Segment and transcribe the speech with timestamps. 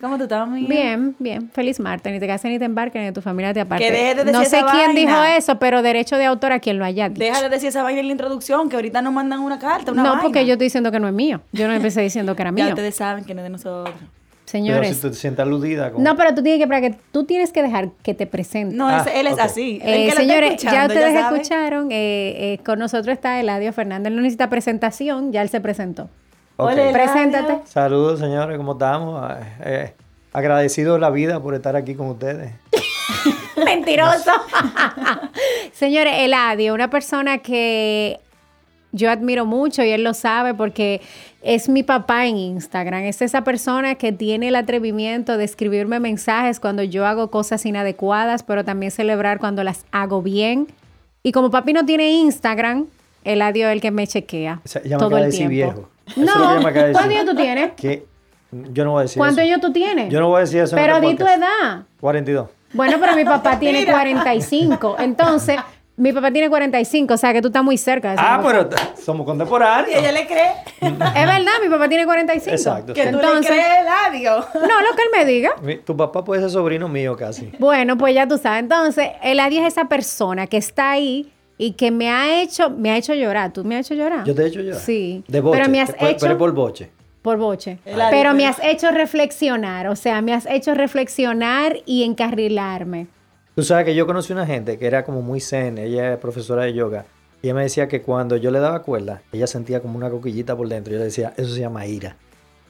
[0.00, 0.68] ¿Cómo tú estás, amiga?
[0.68, 1.50] Bien, bien.
[1.50, 2.12] Feliz martes.
[2.12, 3.84] Ni te cases ni te embarques ni tu familia te aparte.
[3.84, 4.94] Que deje de decir no sé esa quién vaina.
[4.94, 7.18] dijo eso, pero derecho de autor a quien lo haya dicho.
[7.18, 10.04] Deja de decir esa vaina en la introducción, que ahorita nos mandan una carta, una
[10.04, 10.22] no, vaina.
[10.22, 11.40] porque yo estoy diciendo que no es mío.
[11.50, 12.64] Yo no empecé diciendo que era mío.
[12.66, 13.94] Ya ustedes saben que no es de nosotros.
[13.98, 14.10] Pero
[14.64, 14.96] Señores.
[14.96, 15.90] si tú te sientes aludida.
[15.90, 16.02] Como...
[16.04, 18.74] No, pero tú tienes que, para que tú tienes que dejar que te presente.
[18.76, 19.40] No, Ah, ese- él es ok.
[19.40, 19.80] así.
[19.82, 21.36] El Eh, que lo está señores, ya escuchando, ustedes sabe.
[21.36, 21.96] escucharon, eh,
[22.54, 24.06] eh, con nosotros está Eladio Fernández.
[24.10, 26.08] Él no necesita presentación, ya él se presentó.
[26.60, 26.70] Ok.
[26.72, 26.90] Hola.
[26.92, 27.60] Preséntate.
[27.66, 29.30] Saludos, señores, ¿cómo estamos?
[29.30, 29.94] Eh, eh,
[30.32, 32.52] agradecido de la vida por estar aquí con ustedes.
[33.64, 34.32] Mentiroso.
[35.72, 38.18] Señores, Eladio, una persona que
[38.90, 41.00] yo admiro mucho y él lo sabe porque
[41.42, 43.04] es mi papá en Instagram.
[43.04, 48.42] Es esa persona que tiene el atrevimiento de escribirme mensajes cuando yo hago cosas inadecuadas,
[48.42, 50.66] pero también celebrar cuando las hago bien.
[51.22, 52.86] Y como papi no tiene Instagram,
[53.22, 55.72] Eladio es el que me chequea O sea, ya me todo el decir tiempo.
[55.74, 55.88] viejo.
[56.16, 57.72] No, ¿cuántos años tú tienes?
[57.72, 58.06] Que
[58.50, 59.46] yo no voy a decir ¿Cuántos eso.
[59.52, 60.10] años tú tienes?
[60.12, 61.82] Yo no voy a decir eso en Pero este di tu edad.
[62.00, 62.48] 42.
[62.72, 64.96] Bueno, pero mi papá tiene 45.
[64.98, 65.58] Entonces,
[65.96, 68.48] mi papá tiene 45, o sea que tú estás muy cerca de ese Ah, papá.
[68.68, 68.70] pero
[69.04, 69.98] somos Y contemporáneos.
[69.98, 72.54] ella le cree Es verdad, mi papá tiene 45.
[72.54, 73.10] Exacto, que sí.
[73.10, 74.30] tú Entonces, le crees Eladio.
[74.54, 75.50] no, lo que él me diga.
[75.60, 77.50] Mi- Tu papá puede ser sobrino mío casi.
[77.58, 78.60] Bueno, pues ya tú sabes.
[78.60, 82.96] Entonces, Eladio es esa persona que está ahí y que me ha hecho, me ha
[82.96, 83.52] hecho llorar.
[83.52, 84.24] ¿Tú me has hecho llorar?
[84.24, 84.80] Yo te he hecho llorar.
[84.80, 85.24] Sí.
[85.28, 85.58] De boche.
[85.58, 86.16] Pero me has hecho...
[86.20, 86.90] Pero por boche.
[87.20, 87.78] Por boche.
[87.84, 89.88] Pero me has hecho reflexionar.
[89.88, 93.08] O sea, me has hecho reflexionar y encarrilarme.
[93.54, 96.62] Tú sabes que yo conocí una gente que era como muy zen, ella es profesora
[96.62, 97.06] de yoga,
[97.42, 100.56] y ella me decía que cuando yo le daba cuerda, ella sentía como una coquillita
[100.56, 100.92] por dentro.
[100.92, 102.16] Yo le decía, eso se llama ira.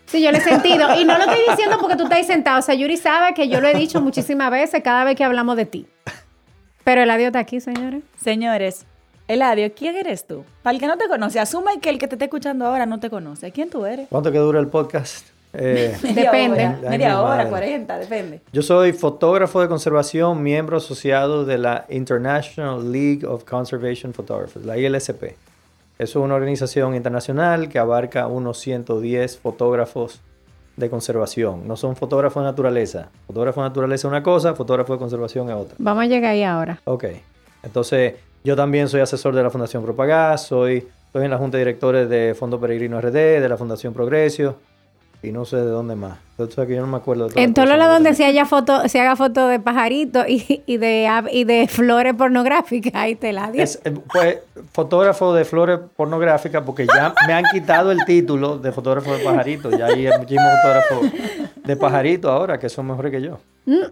[0.06, 0.98] Sí, yo lo he sentido.
[0.98, 2.58] Y no lo estoy diciendo porque tú estás sentado.
[2.60, 5.58] O sea, Yuri sabe que yo lo he dicho muchísimas veces cada vez que hablamos
[5.58, 5.86] de ti.
[6.88, 8.02] Pero el adiós está aquí, señores.
[8.18, 8.86] Señores,
[9.26, 10.46] Eladio, ¿quién eres tú?
[10.62, 12.98] Para el que no te conoce, asume que el que te está escuchando ahora no
[12.98, 13.52] te conoce.
[13.52, 14.08] ¿Quién tú eres?
[14.08, 15.26] ¿Cuánto que dura el podcast?
[15.52, 16.64] Eh, Depende.
[16.64, 17.50] hora, Ay, media hora, madre.
[17.50, 18.40] 40, depende.
[18.54, 24.78] yo soy fotógrafo de conservación, miembro asociado de la International League of Conservation Photographers, la
[24.78, 25.36] ILSP.
[25.98, 30.22] Es una organización internacional que abarca unos 110 fotógrafos
[30.78, 31.66] de conservación.
[31.66, 33.10] No son fotógrafos de naturaleza.
[33.26, 35.76] Fotógrafo de naturaleza es una cosa, fotógrafo de conservación es otra.
[35.78, 36.80] Vamos a llegar ahí ahora.
[36.84, 37.04] Ok.
[37.62, 41.64] Entonces, yo también soy asesor de la Fundación Propagás, soy, estoy en la Junta de
[41.64, 44.56] Directores de Fondo Peregrino RD, de la Fundación Progresio,
[45.22, 46.18] y no sé de dónde más.
[46.38, 49.16] Entonces, yo no me acuerdo de En todos que donde se haya foto, se haga
[49.16, 53.60] foto de pajaritos y, y de ave- y de flores pornográficas, ahí te la dio.
[53.62, 54.38] Es, eh, pues,
[54.72, 59.76] fotógrafo de flores pornográficas, porque ya me han quitado el título de fotógrafo de pajaritos.
[59.76, 61.10] Ya hay muchísimos fotógrafos
[61.64, 63.40] de pajaritos ahora que son mejores que yo.
[63.66, 63.86] Mm,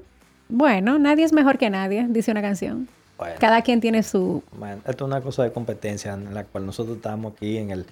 [0.48, 2.86] Bueno, nadie es mejor que nadie, dice una canción.
[3.18, 4.42] Bueno, Cada quien tiene su...
[4.56, 7.86] man, esto es una cosa de competencia en la cual nosotros estamos aquí en el,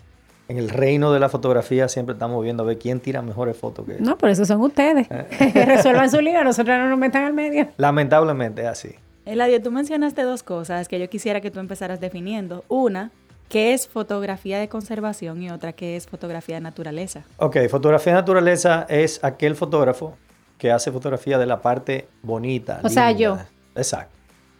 [0.48, 1.88] en el reino de la fotografía.
[1.88, 5.08] Siempre estamos viendo a ver quién tira mejores fotos que No, por eso son ustedes.
[5.54, 7.68] Resuelvan su lío, nosotros no nos metan al medio.
[7.76, 8.94] Lamentablemente es así.
[9.24, 12.64] Eladio, tú mencionaste dos cosas que yo quisiera que tú empezaras definiendo.
[12.68, 13.10] Una,
[13.48, 17.24] que es fotografía de conservación y otra, que es fotografía de naturaleza.
[17.38, 20.16] Ok, fotografía de naturaleza es aquel fotógrafo
[20.58, 22.80] que hace fotografía de la parte bonita.
[22.82, 23.38] O sea, yo.
[23.74, 24.13] Exacto.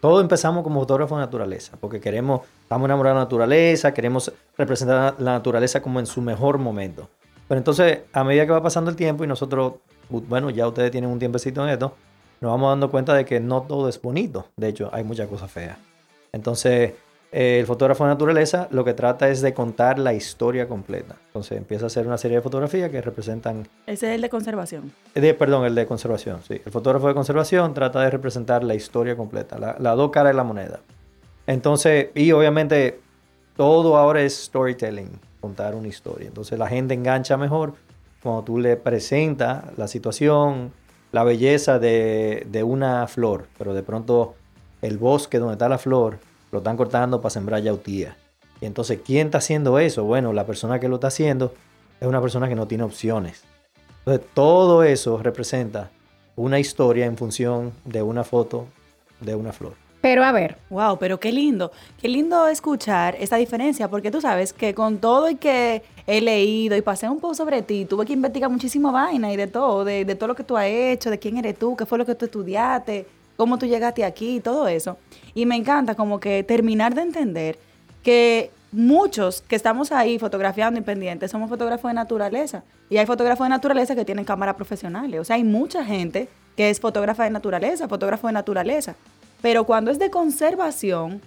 [0.05, 5.15] Todos empezamos como fotógrafos de naturaleza, porque queremos, estamos enamorados de la naturaleza, queremos representar
[5.19, 7.09] la naturaleza como en su mejor momento.
[7.49, 9.77] Pero entonces, a medida que va pasando el tiempo y nosotros,
[10.11, 11.95] bueno, ya ustedes tienen un tiempecito en esto,
[12.43, 14.45] nos vamos dando cuenta de que no todo es bonito.
[14.59, 15.79] De hecho, hay muchas cosas feas.
[16.33, 16.93] Entonces,
[17.37, 21.17] eh, el fotógrafo de naturaleza lo que trata es de contar la historia completa.
[21.27, 24.93] Entonces, empieza a hacer una serie de fotografías que representan Ese es el de conservación.
[25.15, 26.61] eh, de- perdón, el de conservación, sí.
[26.65, 30.37] El fotógrafo de conservación trata de representar la historia completa, la, las dos caras de
[30.37, 30.79] la moneda.
[31.47, 33.01] Entonces, y obviamente
[33.57, 35.11] todo ahora es storytelling,
[35.41, 36.27] contar una historia.
[36.29, 37.75] Entonces la gente engancha mejor
[38.23, 40.73] cuando tú le presentas la situación,
[41.13, 44.35] la belleza de, de una flor, pero de pronto
[44.83, 46.19] el bosque donde está la flor
[46.55, 48.17] lo están cortando para sembrar yautía.
[48.61, 50.05] Y entonces, ¿quién está haciendo eso?
[50.05, 51.53] Bueno, la persona que lo está haciendo
[52.01, 53.45] es una persona que no tiene opciones.
[53.99, 55.91] Entonces, todo eso representa
[56.37, 58.67] una historia en función de una foto
[59.21, 59.75] de una flor.
[60.01, 60.59] Pero a ver.
[60.69, 61.73] Wow, pero qué lindo.
[62.01, 66.77] Qué lindo escuchar esta diferencia, porque tú sabes que con todo y que he leído
[66.77, 70.15] y pasé un poco sobre ti, tuve que investigar muchísimo vaina y de todo, de
[70.15, 72.27] todo lo que tú has hecho, de quién eres tú, qué fue lo que tú
[72.27, 74.97] estudiaste, cómo tú llegaste aquí, todo eso.
[75.35, 77.59] Y me encanta como que terminar de entender
[78.03, 82.65] que muchos que estamos ahí fotografiando independientes somos fotógrafos de naturaleza.
[82.91, 85.21] Y hay fotógrafos de naturaleza que tienen cámaras profesionales.
[85.21, 88.95] O sea, hay mucha gente que es fotógrafa de naturaleza, fotógrafo de naturaleza.
[89.41, 91.21] Pero cuando es de conservación,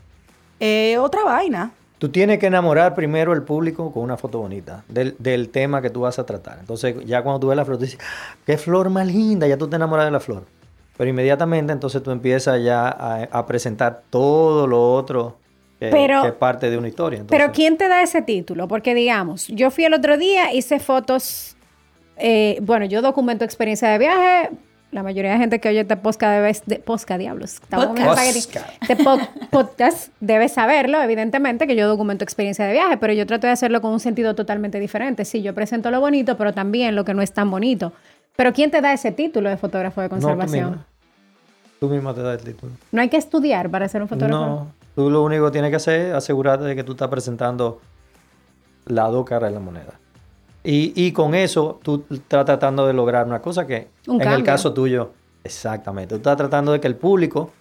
[0.59, 1.71] es otra vaina.
[1.97, 5.89] Tú tienes que enamorar primero al público con una foto bonita del, del, tema que
[5.89, 6.59] tú vas a tratar.
[6.59, 9.57] Entonces, ya cuando tú ves la flor, tú dices, ¡Ah, qué flor más linda, ya
[9.57, 10.45] tú te enamoras de la flor.
[10.97, 15.37] Pero inmediatamente entonces tú empiezas ya a, a presentar todo lo otro
[15.79, 17.19] que, pero, que, es parte de una historia.
[17.19, 18.67] Entonces, pero ¿quién te da ese título?
[18.67, 21.55] Porque digamos, yo fui el otro día, hice fotos,
[22.17, 24.49] eh, bueno, yo documento experiencia de viaje,
[24.91, 28.47] la mayoría de gente que oye este podcast debe, de, posca, diablos, podcast.
[28.81, 29.19] Este po
[29.51, 33.81] podcast debe saberlo, evidentemente, que yo documento experiencia de viaje, pero yo trato de hacerlo
[33.81, 35.25] con un sentido totalmente diferente.
[35.25, 37.93] Sí, yo presento lo bonito, pero también lo que no es tan bonito.
[38.37, 40.61] Pero ¿quién te da ese título de fotógrafo de conservación?
[40.61, 40.87] No, tú, misma.
[41.79, 42.71] tú misma te das el título.
[42.91, 44.45] No hay que estudiar para ser un fotógrafo.
[44.45, 47.81] No, tú lo único que tienes que hacer es asegurarte de que tú estás presentando
[48.85, 49.99] las dos caras de la moneda.
[50.63, 54.37] Y, y, con eso tú estás tratando de lograr una cosa que un en cambio.
[54.37, 55.11] el caso tuyo,
[55.43, 57.51] exactamente, tú estás tratando de que el público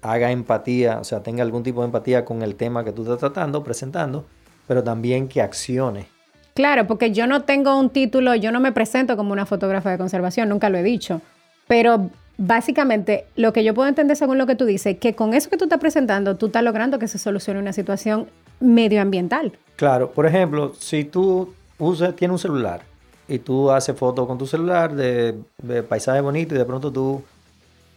[0.00, 3.18] haga empatía, o sea, tenga algún tipo de empatía con el tema que tú estás
[3.18, 4.24] tratando, presentando,
[4.66, 6.06] pero también que accione.
[6.54, 9.98] Claro, porque yo no tengo un título, yo no me presento como una fotógrafa de
[9.98, 11.20] conservación, nunca lo he dicho,
[11.66, 15.48] pero básicamente lo que yo puedo entender según lo que tú dices, que con eso
[15.48, 18.28] que tú estás presentando, tú estás logrando que se solucione una situación
[18.60, 19.52] medioambiental.
[19.76, 22.82] Claro, por ejemplo, si tú usa, tiene un celular
[23.28, 27.22] y tú haces fotos con tu celular de, de paisaje bonito y de pronto tú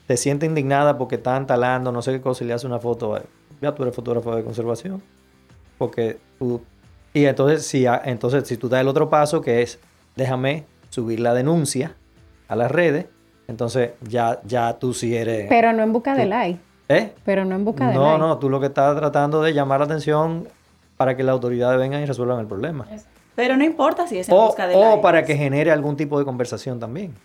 [0.07, 3.19] te sientes indignada porque están talando, no sé qué cosa, y le haces una foto,
[3.61, 5.01] ya tú eres fotógrafo de conservación.
[5.77, 6.61] Porque tú...
[7.15, 9.79] Y entonces si, entonces, si tú das el otro paso, que es,
[10.17, 11.95] déjame subir la denuncia
[12.49, 13.05] a las redes,
[13.47, 15.47] entonces ya, ya tú sí eres...
[15.47, 16.59] Pero no en busca tú, de like.
[16.89, 17.13] ¿Eh?
[17.23, 18.19] Pero no en busca de no, like.
[18.19, 20.49] No, no, tú lo que estás tratando de llamar la atención
[20.97, 22.85] para que las autoridades vengan y resuelvan el problema.
[23.33, 25.01] Pero no importa si es en o, busca de O likes.
[25.01, 27.15] para que genere algún tipo de conversación también.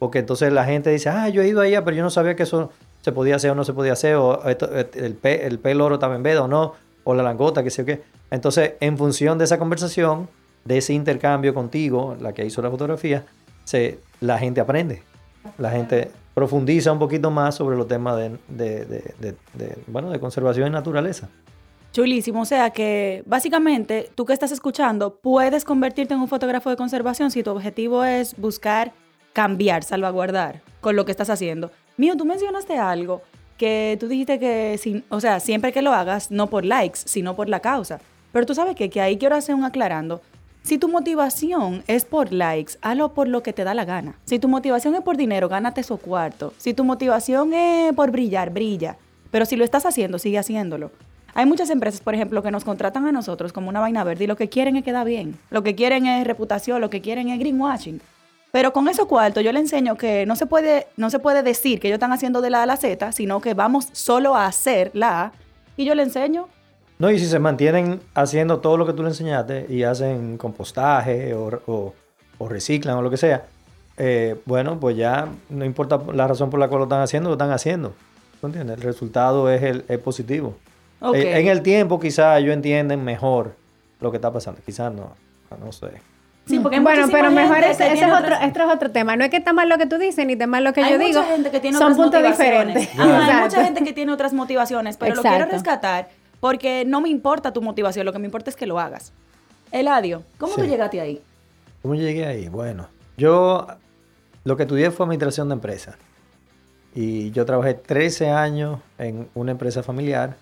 [0.00, 2.42] Porque entonces la gente dice, ah, yo he ido allá, pero yo no sabía que
[2.42, 5.76] eso se podía hacer o no se podía hacer, o esto, el, pe, el pez
[5.76, 8.15] loro estaba en veda o no, o la langota, que sé yo qué.
[8.30, 10.28] Entonces, en función de esa conversación,
[10.64, 13.24] de ese intercambio contigo, la que hizo la fotografía,
[13.64, 15.02] se, la gente aprende.
[15.58, 20.18] La gente profundiza un poquito más sobre los temas de, de, de, de bueno, de
[20.18, 21.28] conservación y naturaleza.
[21.92, 26.76] Chulísimo, o sea que básicamente tú que estás escuchando puedes convertirte en un fotógrafo de
[26.76, 28.92] conservación si tu objetivo es buscar
[29.32, 31.70] cambiar, salvaguardar con lo que estás haciendo.
[31.96, 33.22] Mío, tú mencionaste algo
[33.56, 37.34] que tú dijiste que, sin, o sea, siempre que lo hagas, no por likes, sino
[37.34, 38.00] por la causa.
[38.36, 40.20] Pero tú sabes que, que ahí quiero hacer un aclarando.
[40.60, 44.18] Si tu motivación es por likes, hazlo por lo que te da la gana.
[44.26, 46.52] Si tu motivación es por dinero, gánate esos cuartos.
[46.58, 48.98] Si tu motivación es por brillar, brilla.
[49.30, 50.90] Pero si lo estás haciendo, sigue haciéndolo.
[51.32, 54.26] Hay muchas empresas, por ejemplo, que nos contratan a nosotros como una vaina verde y
[54.26, 55.38] lo que quieren es quedar bien.
[55.48, 58.02] Lo que quieren es reputación, lo que quieren es greenwashing.
[58.52, 61.80] Pero con esos cuartos yo le enseño que no se puede, no se puede decir
[61.80, 64.44] que ellos están haciendo de la A a la Z, sino que vamos solo a
[64.44, 65.32] hacer la A.
[65.78, 66.48] Y yo le enseño.
[66.98, 71.34] No, y si se mantienen haciendo todo lo que tú le enseñaste y hacen compostaje
[71.34, 71.94] o, o,
[72.38, 73.44] o reciclan o lo que sea,
[73.98, 77.34] eh, bueno, pues ya no importa la razón por la cual lo están haciendo, lo
[77.34, 77.94] están haciendo.
[78.40, 78.76] ¿Tú entiendes?
[78.78, 80.56] El resultado es, el, es positivo.
[81.00, 81.22] Okay.
[81.22, 83.54] Eh, en el tiempo quizás ellos entienden mejor
[84.00, 84.60] lo que está pasando.
[84.64, 85.14] Quizás no,
[85.62, 85.88] no sé.
[86.46, 89.16] Sí, porque bueno, pero mejor ese, ese, es otro, este es otro tema.
[89.16, 90.92] No es que está mal lo que tú dices, ni está mal lo que hay
[90.92, 91.22] yo mucha digo.
[91.24, 92.74] Gente que tiene Son otras puntos motivaciones.
[92.76, 93.00] diferentes.
[93.00, 95.28] Ajá, hay mucha gente que tiene otras motivaciones, pero Exacto.
[95.28, 96.08] lo quiero rescatar
[96.46, 99.12] porque no me importa tu motivación, lo que me importa es que lo hagas.
[99.72, 100.60] Eladio, ¿cómo Sí.
[100.60, 101.20] tú llegaste ahí?
[101.82, 102.48] ¿Cómo llegué ahí?
[102.48, 102.86] Bueno,
[103.16, 103.66] yo
[104.44, 105.96] lo que estudié fue administración de empresas.
[106.94, 110.36] Y yo trabajé 13 años en una empresa familiar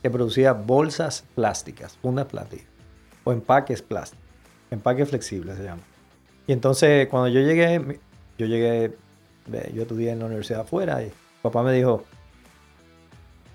[0.00, 2.68] que producía bolsas plásticas, fundas plásticas,
[3.24, 4.24] o empaques plásticos,
[4.70, 5.82] empaques flexibles se llama.
[6.46, 7.98] Y entonces cuando yo llegué,
[8.38, 8.96] yo llegué,
[9.74, 11.10] yo estudié en la universidad afuera y
[11.42, 12.04] papá me dijo,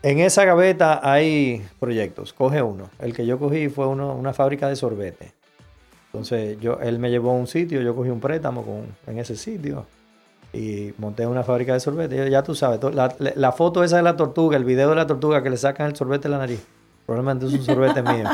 [0.04, 2.90] en esa gaveta hay proyectos, coge uno.
[3.00, 5.32] El que yo cogí fue uno, una fábrica de sorbete.
[6.08, 9.36] Entonces yo, él me llevó a un sitio, yo cogí un préstamo con, en ese
[9.36, 9.86] sitio
[10.54, 12.16] y monté una fábrica de sorbete.
[12.18, 15.08] Ya, ya tú sabes, la, la- foto esa de la tortuga, el video de la
[15.08, 16.64] tortuga que le sacan el sorbete de la nariz,
[17.08, 18.30] probablemente es un sorbete mío.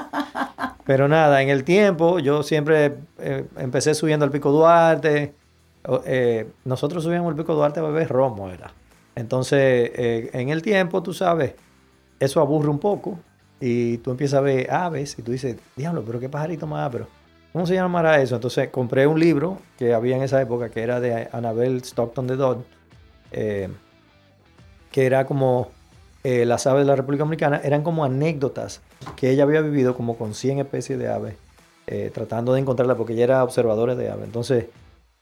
[0.86, 5.34] Pero nada, en el tiempo yo siempre eh, empecé subiendo al Pico Duarte.
[6.06, 8.72] Eh, nosotros subíamos al Pico Duarte a beber romo, era.
[9.16, 11.54] Entonces, eh, en el tiempo, tú sabes,
[12.20, 13.20] eso aburre un poco.
[13.60, 17.08] Y tú empiezas a ver aves y tú dices, diablo, pero qué pajarito más pero
[17.52, 18.36] ¿Cómo se llamará eso?
[18.36, 22.36] Entonces compré un libro que había en esa época que era de Annabel Stockton de
[22.36, 22.60] Dodd,
[23.32, 23.70] eh,
[24.92, 25.72] que era como
[26.24, 28.82] eh, las aves de la República Dominicana, eran como anécdotas
[29.16, 31.36] que ella había vivido como con 100 especies de aves,
[32.14, 34.26] tratando de encontrarlas porque ella era observadora de aves.
[34.26, 34.66] Entonces,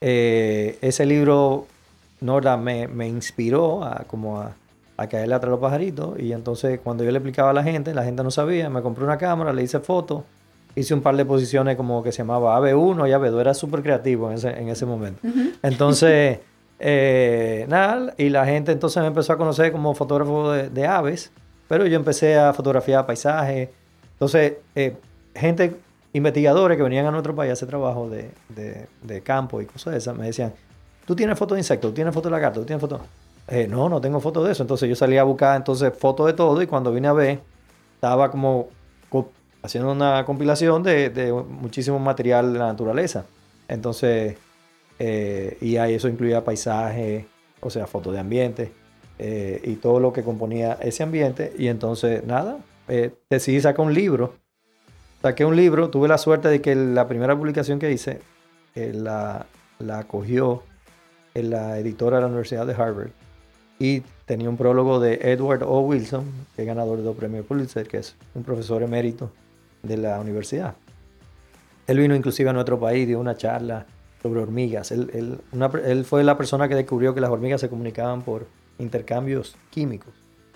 [0.01, 1.65] ese libro,
[2.22, 4.52] Norda, me, me inspiró a, como a,
[4.98, 7.94] a caerle atrás a los pajaritos y entonces cuando yo le explicaba a la gente,
[7.94, 10.24] la gente no sabía, me compré una cámara, le hice fotos,
[10.76, 13.54] hice un par de posiciones como que se llamaba Ave 1 y Ave 2, era
[13.54, 15.20] súper creativo en ese, en ese momento.
[15.62, 16.40] Entonces,
[16.80, 21.32] eh, nada, y la gente entonces me empezó a conocer como fotógrafo de, de aves,
[21.68, 23.70] pero yo empecé a fotografiar paisajes.
[24.14, 24.96] Entonces, eh,
[25.36, 25.76] gente,
[26.14, 29.94] investigadores que venían a nuestro país a hacer trabajo de, de- de campo y cosas
[29.94, 30.54] de esas, me decían,
[31.08, 31.92] ¿tú tienes fotos de insectos?
[31.92, 32.64] ¿Tú tienes fotos de lagartos?
[32.64, 33.00] ¿Tú tienes fotos?
[33.48, 34.62] Eh, no, no tengo fotos de eso.
[34.64, 37.40] Entonces yo salí a buscar entonces fotos de todo y cuando vine a ver,
[37.96, 38.68] estaba como
[39.10, 39.32] co-
[39.64, 43.24] haciendo una compilación de, muchísimo material de la naturaleza.
[43.70, 44.36] Entonces,
[45.00, 47.26] eh, y ahí eso incluía paisaje,
[47.62, 48.74] o sea, fotos de ambiente
[49.18, 51.54] eh, y todo lo que componía ese ambiente.
[51.58, 52.58] Y entonces, nada,
[52.90, 54.34] eh, decidí sacar un libro.
[55.22, 58.22] Saqué un libro, tuve la suerte de que la primera publicación que hice
[58.76, 59.46] la,
[59.80, 60.64] la acogió
[61.39, 63.10] en la editora de la Universidad de Harvard
[63.79, 65.82] y tenía un prólogo de Edward O.
[65.82, 66.25] Wilson,
[66.56, 69.32] que es ganador de dos premios Pulitzer, que es un profesor emérito
[69.84, 70.75] de la universidad.
[71.86, 73.86] Él vino inclusive a nuestro país, dio una charla
[74.22, 74.91] sobre hormigas.
[74.91, 78.48] Él, él- una él fue la persona que descubrió que las hormigas se comunicaban por
[78.79, 80.13] intercambios químicos.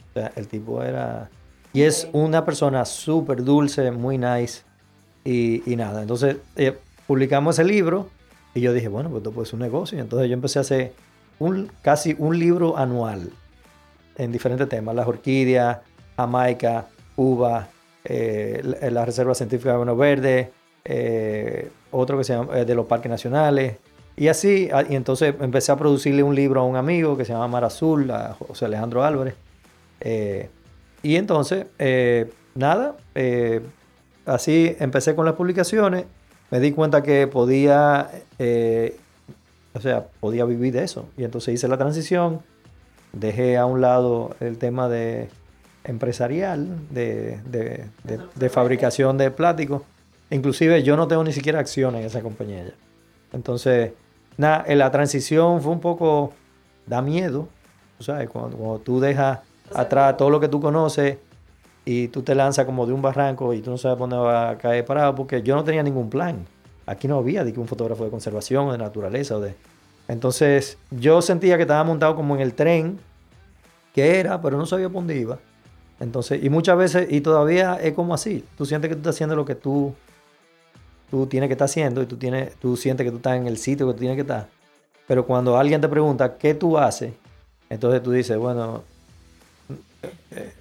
[0.10, 1.30] O sea, el tipo era...
[1.74, 4.64] Y es una persona súper dulce, muy nice
[5.24, 6.02] y, y nada.
[6.02, 8.10] Entonces, eh, publicamos ese libro
[8.54, 9.98] y yo dije, bueno, pues esto puede un negocio.
[9.98, 10.94] Y entonces yo empecé a hacer
[11.82, 13.32] casi un libro anual
[14.18, 14.96] en diferentes temas.
[14.96, 15.80] Las orquídeas,
[16.18, 17.68] Jamaica, uva,
[18.04, 20.52] eh, la, la Reserva Científica de Bueno Verde,
[20.86, 23.78] eh, otro que se llama eh, de los parques nacionales.
[24.18, 27.48] Y así, y entonces empecé a producirle un libro a un amigo que se llama
[27.48, 29.36] Mar Azul, a José Alejandro Álvarez.
[30.02, 30.50] Eh,
[31.02, 32.98] y entonces, eh, nada,
[34.26, 36.06] así empecé con las publicaciones,
[36.52, 38.98] me di cuenta que podía, eh,
[39.74, 41.08] o sea, podía vivir de eso.
[41.18, 42.42] Y entonces hice la transición,
[43.14, 45.30] dejé a un lado el tema de
[45.84, 49.84] empresarial, de, de- de- de fabricación de plástico.
[50.30, 52.74] Inclusive yo no tengo ni siquiera acciones en esa compañía ya.
[53.34, 53.94] Entonces,
[54.38, 56.34] nada, en la transición fue un poco,
[56.86, 57.48] da miedo,
[58.00, 58.30] ¿sabes?
[58.30, 59.40] Cuando, cuando tú dejas
[59.74, 61.18] atrás todo lo que tú conoces
[61.92, 64.58] y tú te lanzas como de un barranco y tú no sabes dónde va a
[64.58, 66.46] caer parado, porque yo no tenía ningún plan.
[66.86, 69.56] Aquí no había de un fotógrafo de conservación o de naturaleza o de...
[70.08, 72.98] Entonces, yo sentía que estaba montado como en el tren
[73.94, 75.40] que era, pero no sabía dónde iba.
[76.00, 79.36] Entonces, y muchas veces, y todavía es como así, tú sientes que tú estás haciendo
[79.36, 79.94] lo que tú,
[81.10, 83.58] tú tienes que estar haciendo y tú, tienes, tú sientes que tú estás en el
[83.58, 84.48] sitio que tú tienes que estar.
[85.08, 87.14] Pero cuando alguien te pregunta qué tú haces,
[87.70, 88.84] entonces tú dices, bueno,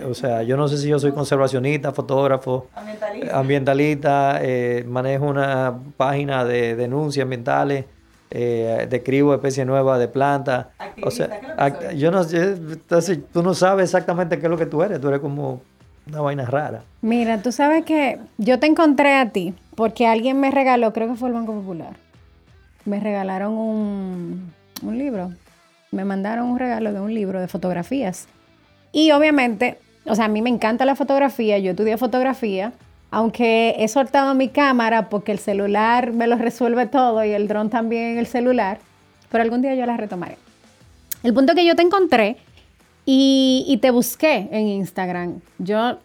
[0.04, 3.38] o sea, yo no sé si yo soy conservacionista, fotógrafo, Ambientalista.
[3.38, 7.84] ambientalista, eh, manejo una página de denuncias ambientales,
[8.30, 10.66] eh, describo especies nuevas de plantas.
[11.02, 14.82] O sea, yo no sé, entonces, tú no sabes exactamente qué es lo que tú
[14.82, 15.62] eres, tú eres como
[16.08, 16.82] una vaina rara.
[17.02, 21.14] Mira, tú sabes que yo te encontré a ti porque alguien me regaló, creo que
[21.14, 21.94] fue el Banco Popular.
[22.84, 25.30] Me regalaron un, un libro.
[25.92, 28.26] Me mandaron un regalo de un libro de fotografías.
[28.92, 32.72] Y obviamente, o sea, a mí me encanta la fotografía, yo estudié fotografía,
[33.10, 37.70] aunque he soltado mi cámara porque el celular me lo resuelve todo y el dron
[37.70, 38.78] también el celular,
[39.30, 40.36] pero algún día yo la retomaré.
[41.22, 42.36] El punto que yo te encontré
[43.04, 45.40] y, y te busqué en Instagram.
[45.58, 45.98] Yo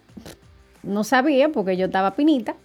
[0.84, 2.56] no sabía porque yo estaba pinita.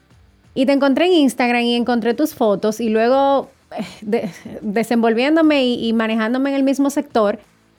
[0.53, 4.31] Y te encontré en Instagram y encontré tus fotos y luego eh, de-
[4.63, 7.39] desenvolviéndome y manejándome en el mismo sector,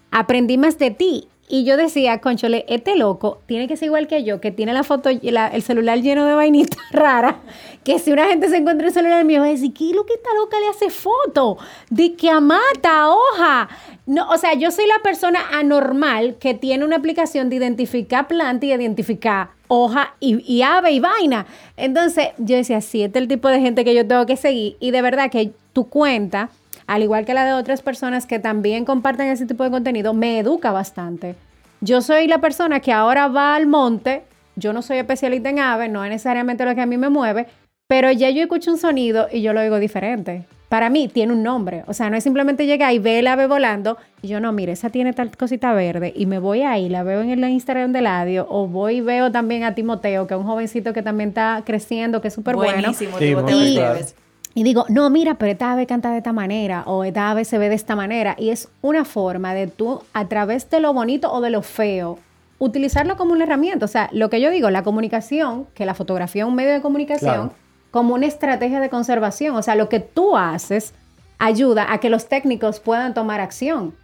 [0.10, 1.28] aprendí más de ti.
[1.54, 4.84] Y yo decía, conchole, este loco tiene que ser igual que yo, que tiene la
[4.84, 7.36] foto, el celular lleno de vainitas raras,
[7.84, 10.14] que si una gente se encuentra el celular mío va a decir, ¿qué lo que
[10.14, 11.58] esta loca le hace foto?
[11.90, 13.68] De que amata, hoja.
[14.06, 18.66] No, o sea, yo soy la persona anormal que tiene una aplicación de identificar planta
[18.66, 21.48] y identificar hoja y, y ave y vaina.
[21.76, 24.78] Entonces, yo decía, sí, este es el tipo de gente que yo tengo que seguir.
[24.80, 26.50] Y de verdad que tu cuenta,
[26.92, 30.40] al igual que la de otras personas que también comparten ese tipo de contenido, me
[30.40, 31.36] educa bastante.
[31.80, 34.24] Yo soy la persona que ahora va al monte,
[34.58, 37.48] yo no soy especialista en aves, no es necesariamente lo que a mí me mueve,
[37.88, 40.46] Pero ya yo escucho un sonido y yo lo oigo diferente.
[40.68, 41.84] Para mí tiene un nombre.
[41.88, 43.98] O sea, no es simplemente llegar y ve el ave volando.
[44.22, 46.14] Y yo no, mire, esa tiene tal cosita verde.
[46.16, 48.48] Y me voy ahí, la veo en el Instagram de Ladio.
[48.50, 52.22] O voy y veo también a Timoteo, que es un jovencito que también está creciendo,
[52.22, 52.82] que es súper bueno.
[52.82, 54.16] Buenísimo, Timoteo Esteves.
[54.54, 57.58] Y digo, no, mira, pero esta ave canta de esta manera o esta ave se
[57.58, 58.36] ve de esta manera.
[58.38, 62.20] Y es una forma de tú, a través de lo bonito o de lo feo,
[62.60, 63.86] utilizarlo como una herramienta.
[63.86, 66.82] O sea, lo que yo digo, la comunicación, que la fotografía es un medio de
[66.82, 67.54] comunicación, Claro.
[67.92, 69.56] como una estrategia de conservación.
[69.56, 70.94] O sea, lo que tú haces
[71.40, 73.96] ayuda a que los técnicos puedan tomar acción.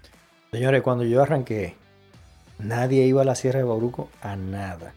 [0.51, 1.75] Señores, cuando yo arranqué,
[2.57, 4.93] nadie iba a la Sierra de Bauruco a nada.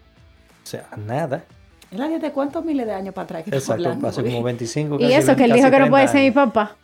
[0.63, 1.43] O sea, a nada.
[1.91, 4.07] ¿El año de cuántos miles de años para atrás que Exacto, hablando?
[4.09, 6.21] hace como 25 Y casi eso, que él 20, dijo que no 30 puede ser
[6.21, 6.35] mi años.
[6.35, 6.77] papá.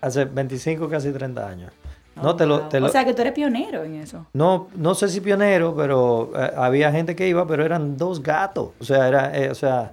[0.00, 1.72] Hace 25, casi 30 años.
[2.16, 4.26] Oh, No, te lo, te lo- O sea, que tú eres pionero en eso.
[4.32, 8.70] no, no sé si pionero, pero eh, había gente que iba, pero eran dos gatos.
[8.80, 9.92] O sea, era, eh, o sea,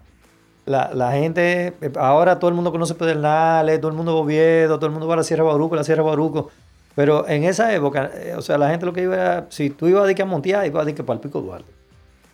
[0.65, 4.21] la, la gente, eh, ahora todo el mundo conoce Pedernales, todo el mundo va a
[4.23, 6.51] Oviedo, todo el mundo va a la Sierra de Bauruco, la Sierra de Bauruco.
[6.93, 9.87] Pero en esa época, eh, o sea, la gente lo que iba era, si tú
[9.87, 11.71] ibas de que a Montear, ibas de que para el Pico Duarte.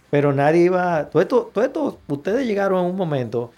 [0.10, 3.52] Pero nadie iba, todo esto, todo esto, ustedes llegaron en un momento,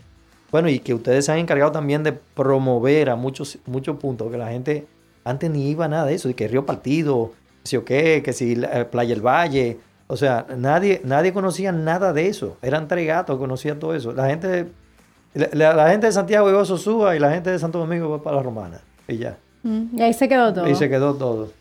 [0.52, 4.38] bueno, y que ustedes se han encargado también de promover a muchos, muchos puntos, que
[4.38, 4.88] la gente
[5.24, 7.32] antes ni iba a nada de eso, de que Río Partido,
[7.64, 9.78] que si o qué, que si eh, Playa El Valle,
[10.08, 14.12] o sea, nadie, nadie conocía nada de eso, eran tres gatos, conocían todo eso.
[14.12, 14.66] La gente,
[15.36, 18.38] la, gente de Santiago iba a Sosúa y la gente de Santo Domingo va para
[18.38, 20.70] la Romana, y ya, Mm, Y ahí se quedó todo.
[20.70, 21.52] y se quedó todo.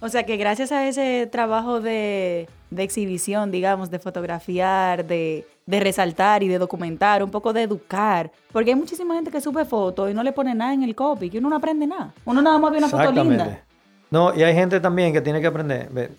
[0.00, 6.48] O sea, que gracias a ese trabajo de, exhibición, digamos, de fotografiar, de, resaltar y
[6.48, 10.22] de documentar, un poco de educar, porque hay muchísima gente que sube fotos y no
[10.22, 12.14] le pone nada en el copy, que uno no aprende nada.
[12.24, 13.64] Uno nada más ve una foto linda.
[14.10, 16.10] No, y hay gente también que tiene que aprender, ve,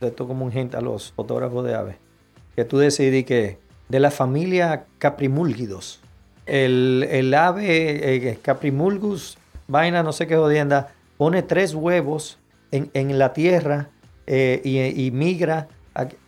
[0.00, 1.96] esto como un hint a los fotógrafos de aves,
[2.54, 3.58] que tú decidí que
[3.88, 6.00] de la familia Caprimulgidos,
[6.46, 12.38] el, el ave eh, Caprimulgus, vaina no sé qué jodienda, pone tres huevos
[12.72, 13.88] en, en la tierra
[14.26, 15.68] eh, y, y migra.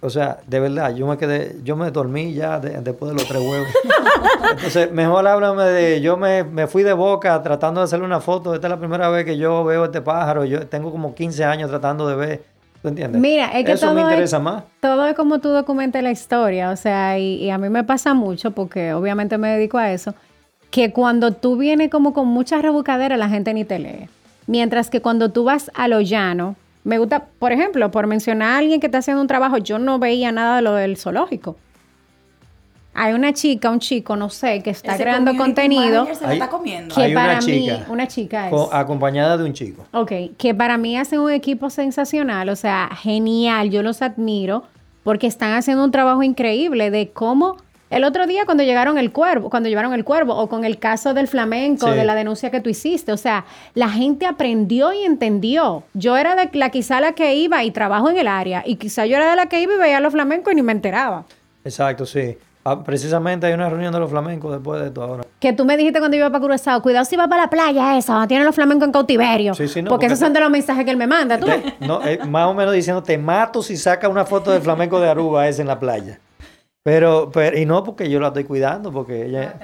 [0.01, 3.27] o sea, de verdad, yo me quedé, yo me dormí ya de- después de los
[3.29, 3.69] tres huevos.
[4.53, 8.55] Entonces, mejor háblame de, yo me, me fui de boca tratando de hacerle una foto.
[8.55, 10.45] Esta es la primera vez que yo veo este pájaro.
[10.45, 12.43] Yo tengo como 15 años tratando de ver.
[12.83, 13.21] ¿Tú entiendes?
[13.21, 14.65] Mira, es que Eso todo me es- interesa más.
[14.81, 18.15] Todo es como tú documentas la historia, o sea, y, y a mí me pasa
[18.15, 20.15] mucho, porque obviamente me dedico a eso,
[20.71, 24.09] que cuando tú vienes como con mucha rebucadera, la gente ni te lee.
[24.51, 28.59] Mientras que cuando tú vas a lo llano, me gusta, por ejemplo, por mencionar a
[28.59, 31.57] alguien que está haciendo un trabajo, yo no veía nada de lo del zoológico.
[32.95, 36.49] Hay una chica, un chico, no sé, que está Ese creando contenido se Hay- está
[36.49, 36.93] comiendo.
[36.93, 38.51] que Hay una para mí, chica una chica es...
[38.53, 39.87] co- acompañada de un chico.
[39.93, 44.65] Ok, que para mí hacen un equipo sensacional, o sea, genial, yo los admiro
[45.05, 47.57] porque están haciendo un trabajo increíble de cómo
[47.91, 51.13] el otro día cuando llegaron el cuervo, cuando llevaron el cuervo o con el caso
[51.13, 51.95] del flamenco, Sí.
[51.95, 55.83] de la denuncia que tú hiciste, o sea, la gente aprendió y entendió.
[55.95, 59.07] Yo era de la quizá la que iba y trabajo en el área y quizá
[59.07, 61.25] yo era de la que iba y veía los flamencos y ni me enteraba.
[61.65, 62.39] Exacto, sí.
[62.63, 65.25] Ah, precisamente hay una reunión de los flamencos después de esto ahora.
[65.39, 68.13] Que tú me dijiste cuando iba para Curazao, cuidado si va para la playa esa,
[68.13, 69.55] donde tienen los flamencos en cautiverio.
[69.55, 71.47] Sí, sí, no, porque, porque esos son de los mensajes que él me manda, ¿tú
[71.47, 71.63] ves?
[71.81, 75.09] No, eh, más o menos diciendo, te mato si saca una foto del flamenco de
[75.09, 76.21] Aruba ese en la playa.
[76.83, 79.59] Pero, pero, y no porque yo la estoy cuidando, porque ella,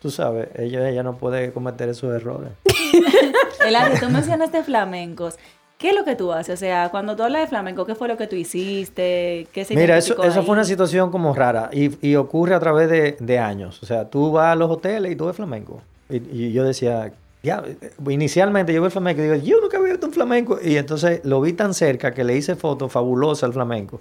[0.00, 2.50] tú sabes, ella, ella no puede cometer esos errores.
[3.66, 5.36] Eladio, tú mencionaste flamencos.
[5.78, 6.54] ¿Qué es lo que tú haces?
[6.54, 9.46] O sea, cuando tú hablas de flamenco, ¿qué fue lo que tú hiciste?
[9.52, 12.88] ¿Qué se Mira, eso, eso fue una situación como rara y, y ocurre a través
[12.88, 13.82] de, de años.
[13.82, 15.82] O sea, tú vas a los hoteles y tú ves flamenco.
[16.08, 19.76] Y, y yo decía, ya, eh, inicialmente yo veo el flamenco y digo, yo nunca
[19.76, 20.58] había visto un flamenco.
[20.60, 24.00] Y entonces lo vi tan cerca que le hice fotos fabulosas al flamenco.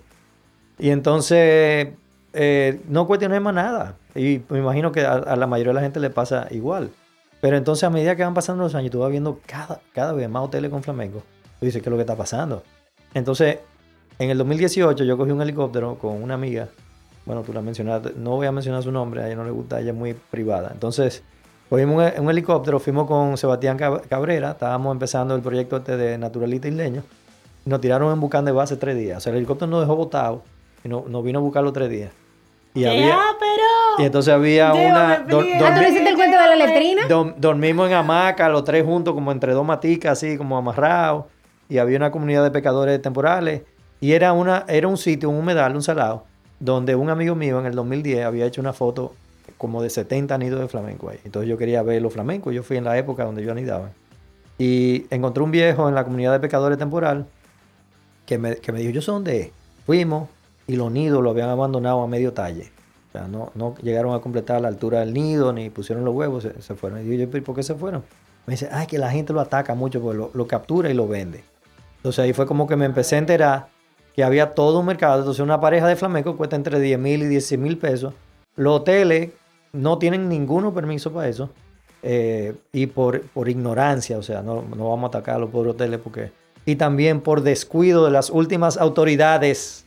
[0.80, 1.90] Y entonces
[2.36, 3.96] eh, no cuestioné más nada.
[4.14, 6.92] Y me imagino que a, la mayoría de la gente le pasa igual.
[7.42, 10.30] Pero entonces a medida que van pasando los años, tú vas viendo cada, cada vez
[10.30, 11.24] más hoteles con flamenco.
[11.60, 12.64] Tú dices, ¿qué es lo que está pasando?
[13.14, 13.60] Entonces,
[14.20, 16.70] en el 2018 yo cogí un helicóptero con una amiga.
[17.26, 18.14] Bueno, tú la mencionaste.
[18.16, 20.70] No voy a mencionar su nombre, a ella no le gusta, ella es muy privada.
[20.74, 21.24] Entonces,
[21.70, 26.18] cogimos un, un helicóptero, fuimos con Sebastián Cab- Cabrera, estábamos empezando el proyecto este de
[26.18, 27.04] Naturalista Isleño.
[27.66, 29.18] Nos tiraron en Bucán de base tres días.
[29.18, 30.44] O sea, el helicóptero nos dejó botado
[30.84, 32.12] y no- nos vino a buscar los tres días.
[32.76, 34.04] Y, había, ¡Ah, pero!
[34.04, 35.26] y entonces había Llévame, una...
[35.26, 35.64] dor- please.
[35.66, 37.02] Ah, ¿tú le dormi- hiciste el cuento de la letrina?
[37.08, 41.26] Dom- dormimos en hamaca, los tres juntos, como entre dos maticas, así como amarrados.
[41.70, 43.62] Y había una comunidad de pescadores temporales.
[44.02, 46.26] Y era, una, era un sitio, un humedal, un salado,
[46.60, 49.14] donde un amigo mío en el 2010 había hecho una foto
[49.58, 51.18] como de 70 nidos de flamenco ahí.
[51.24, 52.54] Entonces yo quería ver los flamencos.
[52.54, 53.90] Yo fui en la época donde yo anidaba.
[54.58, 57.26] Y encontré un viejo en la comunidad de pescadores temporal
[58.26, 59.50] que me, que me dijo, yo sé dónde es.
[59.86, 60.28] Fuimos
[60.68, 62.72] y los nidos lo habían abandonado a medio talle.
[63.10, 66.44] O sea, no, no llegaron a completar la altura del nido, ni pusieron los huevos,
[66.44, 67.00] se, se fueron.
[67.00, 68.04] Y digo yo, ¿pero por qué se fueron?
[68.46, 71.08] Me dice, ay, que la gente lo ataca mucho, porque lo, lo captura y lo
[71.08, 71.44] vende.
[71.98, 73.68] Entonces ahí fue como que me empecé a enterar
[74.16, 75.20] que había todo un mercado.
[75.20, 78.14] Entonces una pareja de flamenco cuesta entre 10 mil y 10 mil pesos.
[78.56, 79.32] Los hoteles
[79.74, 81.50] no tienen ninguno permiso para eso.
[82.04, 85.74] eh, y por, por ignorancia, o sea, no, no vamos a atacar a los pobres
[85.74, 86.32] hoteles porque...
[86.66, 89.86] Y también por descuido de las últimas autoridades,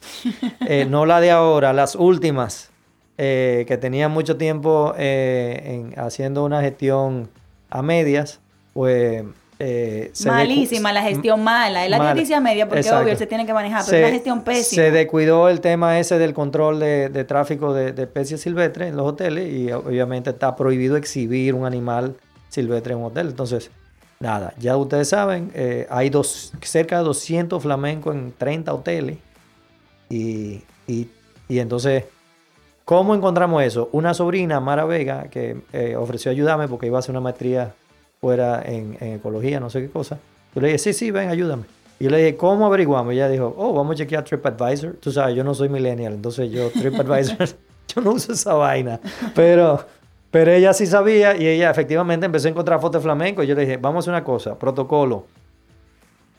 [0.66, 2.70] eh, no la de ahora, las últimas,
[3.16, 5.60] eh, que tenían mucho tiempo eh,
[5.92, 7.28] en, haciendo una gestión
[7.68, 8.38] a medias,
[8.74, 9.24] pues...
[9.58, 11.84] eh, se Malísima la gestión mala.
[11.84, 12.14] Es la Mala.
[12.14, 13.04] noticia media porque Exacto.
[13.04, 14.84] obvio se tiene que manejar, pero se, es una gestión pésima.
[14.84, 18.96] se descuidó el tema ese del control de, de tráfico de, de especies silvestres en
[18.96, 22.14] los hoteles y obviamente está prohibido exhibir un animal
[22.50, 23.26] silvestre en un hotel.
[23.26, 23.72] Entonces,
[24.20, 29.18] nada, ya ustedes saben, eh, hay dos, cerca de 200 flamencos en 30 hoteles
[30.10, 31.08] y, y-
[31.48, 32.04] y entonces,
[32.84, 33.88] ¿cómo encontramos eso?
[33.92, 37.74] Una sobrina, Mara Vega, que eh, ofreció ayudarme porque iba a hacer una maestría
[38.20, 40.18] fuera en, en ecología, no sé qué cosa.
[40.54, 41.64] Yo le dije, sí, sí, ven, ayúdame.
[42.00, 43.12] Y yo le dije, ¿cómo averiguamos?
[43.12, 44.94] Y ella dijo, oh, vamos a chequear TripAdvisor.
[45.00, 47.48] Tú sabes, yo no soy millennial, entonces yo TripAdvisor,
[47.94, 49.00] yo no uso esa vaina.
[49.34, 49.84] Pero,
[50.30, 53.42] pero ella sí sabía y ella efectivamente empezó a encontrar fotos de flamenco.
[53.42, 55.26] Y yo le dije, vamos a hacer una cosa, protocolo.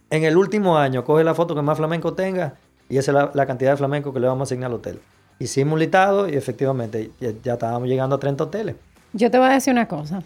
[0.10, 2.56] En el último año, coge la foto que más flamenco tenga
[2.88, 5.00] y esa es la, la cantidad de flamenco que le vamos a asignar al hotel.
[5.40, 8.76] Hicimos un listado y efectivamente ya, ya estábamos llegando a 30 hoteles.
[9.14, 10.22] Yo te voy a decir una cosa.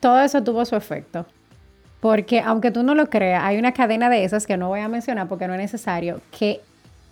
[0.00, 1.26] Todo eso tuvo su efecto.
[2.00, 4.88] Porque aunque tú no lo creas, hay una cadena de esas que no voy a
[4.88, 6.60] mencionar porque no es necesario, que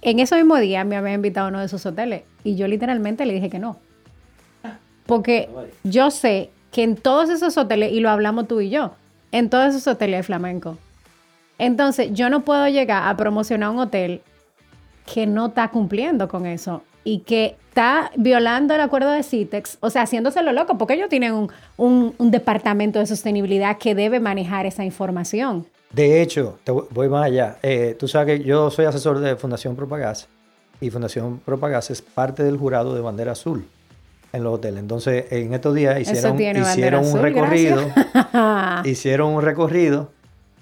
[0.00, 3.26] en ese mismo día me había invitado a uno de esos hoteles y yo literalmente
[3.26, 3.76] le dije que no.
[5.08, 5.48] Porque
[5.84, 8.92] yo sé que en todos esos hoteles, y lo hablamos tú y yo,
[9.32, 10.76] en todos esos hoteles hay flamenco.
[11.58, 14.20] Entonces, yo no puedo llegar a promocionar un hotel
[15.10, 19.88] que no está cumpliendo con eso y que está violando el acuerdo de CITEX, o
[19.88, 25.64] sea, haciéndoselo loco, porque ellos tienen un, departamento de sostenibilidad que debe manejar esa información.
[25.90, 27.56] De hecho, te voy- voy más allá.
[27.62, 30.28] Eh, tú sabes que yo soy asesor de Fundación Propagás
[30.82, 33.64] y Fundación Propagás es parte del jurado de Bandera Azul
[34.32, 34.80] en los hoteles.
[34.80, 37.80] Entonces, en estos días hicieron, hicieron un azul, recorrido,
[38.84, 40.10] hicieron un recorrido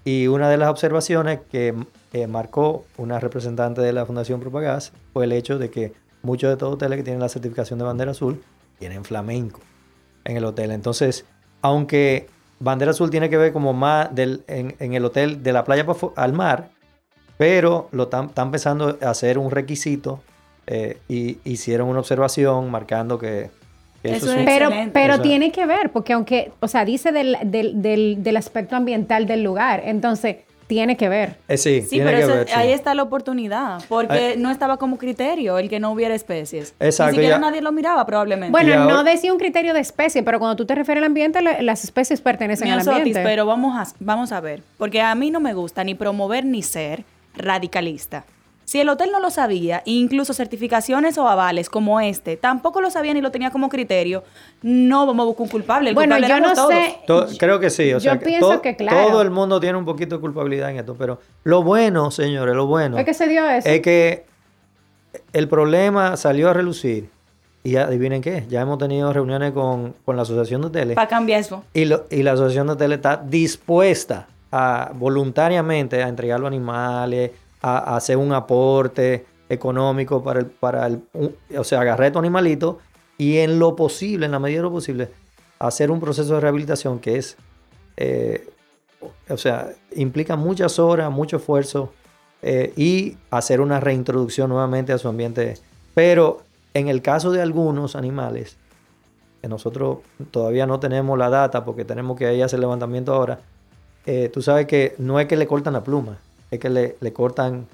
[0.05, 1.75] y una de las observaciones que
[2.13, 6.55] eh, marcó una representante de la Fundación Propagás fue el hecho de que muchos de
[6.55, 8.43] estos hoteles que tienen la certificación de bandera azul
[8.79, 9.61] tienen flamenco
[10.25, 10.71] en el hotel.
[10.71, 11.25] Entonces,
[11.63, 12.29] aunque
[12.61, 15.85] bandera azul tiene que ver como más del, en, en el hotel de la playa
[16.15, 16.71] al mar,
[17.37, 20.21] pero lo están están empezando a hacer un requisito
[20.67, 23.51] eh, y hicieron una observación marcando que,
[24.03, 26.69] que Eso eso, es un- es Pero, pero Eso- tiene que ver, porque aunque, o
[26.69, 31.37] sea, dice del, del, del, del aspecto ambiental del lugar, entonces tiene que ver.
[31.47, 32.49] Eh, sí, Sí, tiene pero que eso- ver.
[32.49, 32.55] sí.
[32.57, 36.75] ahí está la oportunidad, porque Ahí- no estaba como criterio el que no hubiera especies.
[36.81, 38.51] Exacto, Ni siquiera ya- nadie lo miraba probablemente.
[38.51, 41.41] Bueno, ahora- no decía un criterio de especie, pero cuando tú te refieres al ambiente,
[41.41, 43.23] la- las especies pertenecen al ambiente.
[43.23, 46.65] pero vamos a, vamos a ver, porque a mí no me gusta ni promover ni
[46.65, 47.05] ser
[47.37, 48.25] radicalista.
[48.67, 53.15] Si el hotel no lo sabía, incluso certificaciones o avales como este, tampoco lo sabía
[53.15, 54.25] ni lo tenía como criterio,
[54.61, 55.89] no vamos a buscar un culpable.
[55.91, 56.71] El Bueno, culpable yo no todos.
[56.75, 56.99] sé.
[57.07, 57.85] To- creo que sí.
[57.95, 59.07] O Yo sea, pienso to- que claro.
[59.07, 62.67] Todo el mundo tiene un poquito de culpabilidad en esto, pero lo bueno, señores, lo
[62.67, 63.69] bueno ¿Es que se dio eso?
[63.69, 64.25] es que
[65.33, 67.09] el problema salió a relucir
[67.63, 71.39] y adivinen qué, ya hemos tenido reuniones con, con la Asociación de Hoteles Para cambiar
[71.41, 71.63] eso.
[71.73, 77.31] y, lo- y la Asociación de Hoteles está dispuesta a voluntariamente a entregar los animales,
[77.67, 81.03] hacer un aporte económico para el, para el,
[81.57, 82.77] o sea, agarrar estos animalitos
[83.19, 85.09] y en lo posible, en la medida de lo posible,
[85.59, 87.37] hacer un proceso de rehabilitación que es,
[87.97, 88.49] eh,
[89.29, 91.93] o sea, implica muchas horas, mucho esfuerzo
[92.43, 95.55] eh, y hacer una reintroducción nuevamente a su ambiente.
[95.95, 96.43] Pero
[96.75, 98.57] en el caso de algunos animales,
[99.41, 99.99] que nosotros
[100.31, 103.41] todavía no tenemos la data porque tenemos que ir a hacer levantamiento ahora,
[104.05, 106.19] eh, tú sabes que no es que le cortan la pluma,
[106.51, 107.67] es que le, le cortan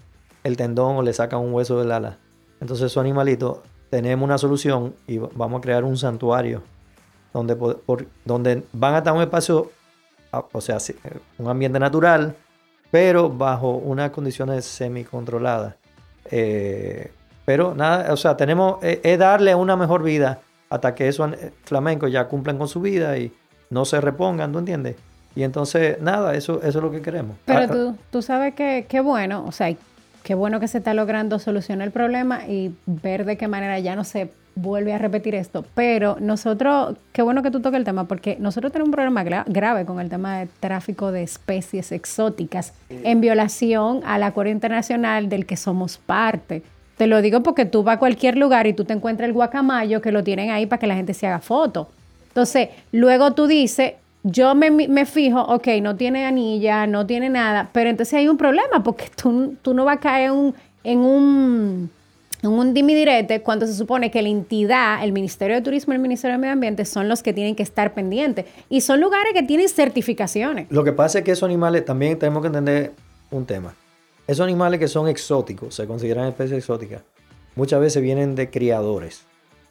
[0.44, 2.18] el tendón o le sacan un hueso del ala.
[2.60, 3.58] Entonces esos animalitos
[3.90, 6.62] tenemos una solución y va- vamos a crear un santuario
[7.32, 9.70] donde, po- por- donde van a estar un espacio,
[10.52, 10.78] o sea,
[11.38, 12.34] un ambiente natural,
[12.90, 15.74] pero bajo unas condiciones semi-controladas.
[16.30, 17.10] Eh,
[17.44, 21.52] pero nada, o sea, tenemos, eh, es darle una mejor vida hasta que esos eh,
[21.64, 23.32] flamencos ya cumplan con su vida y
[23.70, 24.96] no se repongan, ¿tú entiendes?
[25.34, 27.36] Y entonces, nada, eso, eso es lo que queremos.
[27.46, 29.74] Pero Ah, tú, tú sabes que qué bueno, o sea,
[30.22, 33.96] qué bueno que se está logrando solucionar el problema y ver de qué manera ya
[33.96, 35.64] no se vuelve a repetir esto.
[35.74, 39.44] Pero nosotros, qué bueno que tú toques el tema, porque nosotros tenemos un problema gra-
[39.46, 45.46] grave con el tema de tráfico de especies exóticas en violación al acuerdo internacional del
[45.46, 46.62] que somos parte.
[46.98, 50.02] Te lo digo porque tú vas a cualquier lugar y tú te encuentras el guacamayo
[50.02, 51.88] que lo tienen ahí para que la gente se haga foto.
[52.28, 57.70] Entonces, luego tú dices, yo me, me fijo, ok, no tiene anilla, no tiene nada,
[57.72, 60.54] pero entonces hay un problema porque tú, tú no vas a caer un-
[60.84, 61.90] en un
[62.44, 66.02] en un dimidirete cuando se supone que la entidad, el Ministerio de Turismo y el
[66.02, 68.46] Ministerio de Medio Ambiente son los que tienen que estar pendientes.
[68.68, 70.66] Y son lugares que tienen certificaciones.
[70.68, 72.92] Lo que pasa es que esos animales, también tenemos que entender
[73.30, 73.76] un tema.
[74.26, 77.02] Esos animales que son exóticos, se consideran especies exóticas,
[77.54, 79.24] muchas veces vienen de criadores.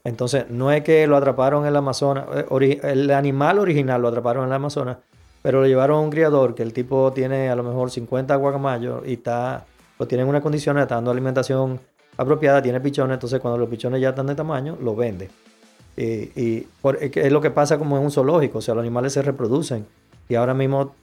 [0.04, 4.44] Entonces, no es que lo atraparon en el Amazonas, eh, el animal original lo atraparon
[4.44, 4.98] en el Amazonas,
[5.42, 9.04] pero lo llevaron a un criador que el tipo tiene a lo mejor 50 guacamayos
[9.08, 9.66] y está,
[10.00, 11.80] lo tiene en unas condiciones, está dando alimentación
[12.18, 15.30] apropiada, tiene pichones, entonces cuando los pichones ya están de tamaño, lo vende.
[15.98, 16.04] Y,
[16.40, 19.22] y por- es lo que pasa como en un zoológico, o sea, los animales se
[19.22, 19.86] reproducen
[20.30, 20.94] y ahora mismo,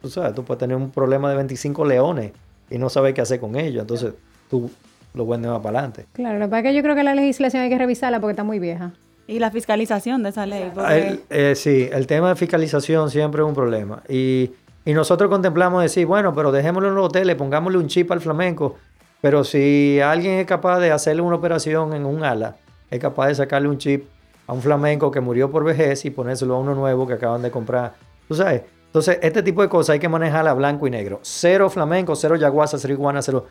[0.00, 2.32] tú sabes, tú puedes tener un problema de 25 leones
[2.70, 4.14] y no sabes qué hacer con ellos, entonces
[4.48, 4.70] tú
[5.16, 6.06] lo vendes más para adelante.
[6.12, 8.32] Claro, lo que pasa es que yo creo que la legislación hay que revisarla porque
[8.32, 8.92] está muy vieja.
[9.26, 10.70] Y la fiscalización de esa ley.
[10.72, 14.02] porque- El- eh, sí, el tema de fiscalización siempre es un problema.
[14.08, 14.52] Y,
[14.84, 18.76] y nosotros contemplamos decir, bueno, pero dejémoslo en los hoteles, pongámosle un chip al flamenco.
[19.20, 22.56] Pero si alguien es capaz de hacerle una operación en un ala,
[22.90, 24.04] es capaz de sacarle un chip
[24.46, 27.50] a un flamenco que murió por vejez y ponérselo a uno nuevo que acaban de
[27.50, 27.94] comprar.
[28.28, 28.62] ¿Tú sabes?
[28.86, 31.18] Entonces, este tipo de cosas hay que manejarla blanco y negro.
[31.22, 33.46] Cero flamenco, cero yaguasa, cero iguana, cero,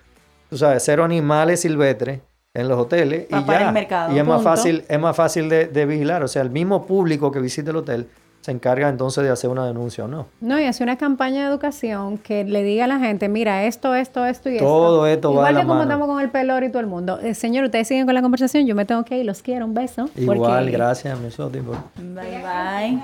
[0.49, 2.19] tú sabes, cero animales silvestres
[2.53, 3.67] en los hoteles y ya.
[3.67, 6.23] el mercado, y es más fácil, es más fácil de, de vigilar.
[6.23, 8.07] O sea, el mismo público que visite el hotel
[8.41, 10.27] se encarga entonces de hacer una denuncia o no.
[10.39, 13.95] No, y hace una campaña de educación que le diga a la gente, mira, esto,
[13.95, 15.15] esto, esto y Todo esto.
[15.15, 15.89] esto va Igual de la que como mano.
[15.91, 17.19] estamos con el pelor y todo el mundo.
[17.21, 19.73] Eh, señor, ustedes siguen con la conversación, yo me tengo que ir, los quiero, un
[19.73, 20.09] beso.
[20.15, 23.03] Igual, porque- gracias, por- Bye bye.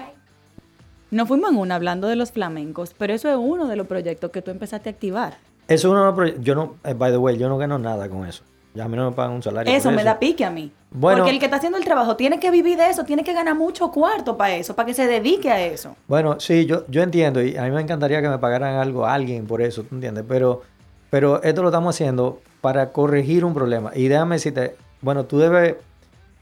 [1.10, 4.32] Nos fuimos en una hablando de los flamencos, pero eso es uno de los proyectos
[4.32, 5.34] que tú empezaste a activar.
[5.74, 8.26] Eso es uno proye- Yo no, eh, by the way, yo no gano nada con
[8.26, 8.44] eso.
[8.74, 9.74] Ya a mí no me pagan un salario.
[9.76, 10.72] Eso me da pique a mí.
[10.92, 11.20] Bueno.
[11.20, 13.56] Porque el que está haciendo el trabajo tiene que vivir de eso, tiene que ganar
[13.56, 15.96] mucho cuarto para eso, para que se dedique a eso.
[16.08, 19.14] Bueno, sí, yo, yo entiendo y a mí me encantaría que me pagaran algo a
[19.14, 20.24] alguien por eso, ¿tú entiendes?
[20.28, 20.62] Pero,
[21.10, 23.92] pero esto lo estamos haciendo para corregir un problema.
[23.94, 25.76] Y déjame decirte, bueno, tú debes,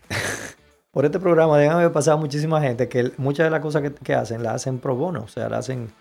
[0.91, 4.13] por este programa, déjame haber pasado muchísima gente que muchas de las cosas que, que
[4.13, 5.91] hacen, las hacen pro bono, o sea, las hacen...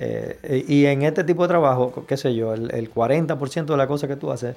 [0.00, 3.86] eh, y en este tipo de trabajo, qué sé yo, el, el 40% de las
[3.88, 4.54] cosas que tú haces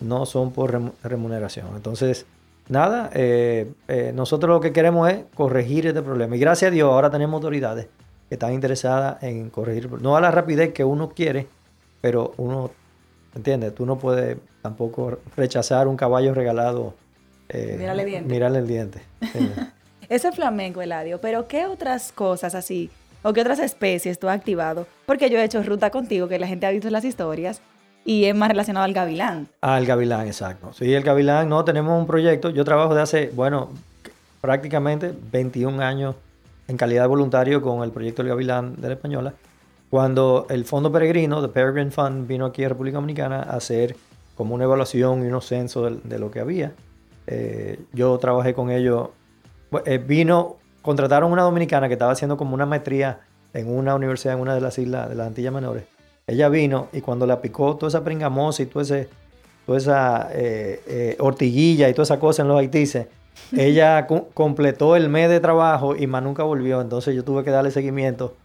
[0.00, 1.68] no son por remu- remuneración.
[1.74, 2.26] Entonces,
[2.68, 6.36] nada, eh, eh, nosotros lo que queremos es corregir este problema.
[6.36, 7.86] Y gracias a Dios ahora tenemos autoridades
[8.28, 11.46] que están interesadas en corregir, no a la rapidez que uno quiere,
[12.02, 12.70] pero uno,
[13.34, 13.74] ¿entiendes?
[13.74, 16.92] Tú no puedes tampoco rechazar un caballo regalado.
[17.48, 18.28] eh, Mírale el diente.
[18.30, 19.00] Mírale el diente.
[19.20, 19.58] ¿entiendes?
[20.08, 21.20] Eso es flamenco, Eladio.
[21.20, 22.90] Pero ¿qué otras cosas así
[23.26, 24.86] o qué otras especies tú has activado?
[25.04, 27.60] Porque yo he hecho ruta contigo, que la gente ha visto las historias,
[28.04, 29.48] y es más relacionado al gavilán.
[29.60, 30.72] Al gavilán, exacto.
[30.72, 32.50] Sí, el gavilán, no, tenemos un proyecto.
[32.50, 33.70] Yo trabajo de hace, bueno,
[34.40, 36.14] prácticamente 21 años
[36.68, 39.34] en calidad de voluntario con el proyecto del gavilán de la Española.
[39.90, 43.96] Cuando el Fondo Peregrino, The Peregrine Fund, vino aquí a República Dominicana a hacer
[44.36, 46.72] como una evaluación y unos censos de, de lo que había.
[47.26, 49.08] Eh, yo trabajé con ellos.
[49.84, 53.18] Eh, vino, contrataron una dominicana que estaba haciendo como una maestría
[53.52, 55.84] en una universidad en una de las islas de las Antillas Menores.
[56.28, 59.08] Ella vino y cuando la picó toda esa pringamosa y todo ese,
[59.66, 63.08] toda esa eh, eh, ortiguilla y toda esa cosa en los haitises,
[63.56, 66.80] ella completó el mes de trabajo y más nunca volvió.
[66.80, 68.36] Entonces yo tuve que darle seguimiento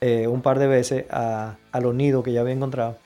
[0.00, 2.96] eh, un par de veces a, a los nidos que ya había encontrado.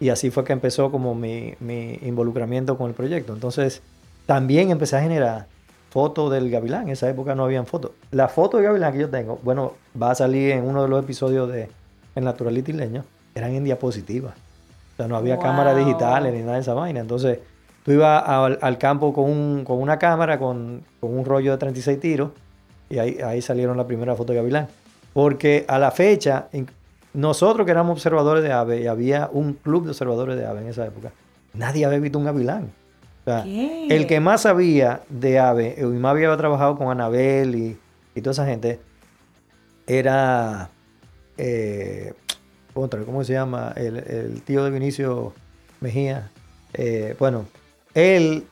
[0.00, 3.32] Y así fue que empezó como mi, mi involucramiento con el proyecto.
[3.32, 3.80] Entonces
[4.26, 5.46] también empecé a generar
[5.94, 6.82] fotos del gavilán.
[6.82, 7.92] En esa época no habían fotos.
[8.10, 11.00] La foto del gavilán que yo tengo, bueno, va a salir en uno de los
[11.04, 11.68] episodios de
[12.16, 14.34] El Naturalista Isleño, eran en diapositivas.
[14.34, 15.44] O sea, no había Wow.
[15.44, 16.98] cámaras digitales ni nada de esa vaina.
[16.98, 17.38] Entonces,
[17.84, 21.58] tú ibas al, al campo con, un- con una cámara, con, con un rollo de
[21.58, 22.30] 36 tiros,
[22.90, 24.66] y ahí, ahí salieron la primera foto de Gavilán.
[25.12, 26.48] Porque a la fecha,
[27.12, 30.68] nosotros que éramos observadores de aves, y había un club de observadores de aves en
[30.70, 31.12] esa época,
[31.54, 32.72] nadie había visto un gavilán.
[33.26, 37.78] O sea, el que más sabía de aves, y más había trabajado con Anabel y,
[38.14, 38.80] y toda esa gente,
[39.86, 40.68] era,
[41.38, 42.12] eh,
[42.74, 43.72] ¿cómo se llama?
[43.76, 45.32] El, el tío de Vinicio
[45.80, 46.30] Mejía.
[46.74, 47.46] Eh, bueno,
[47.94, 48.44] él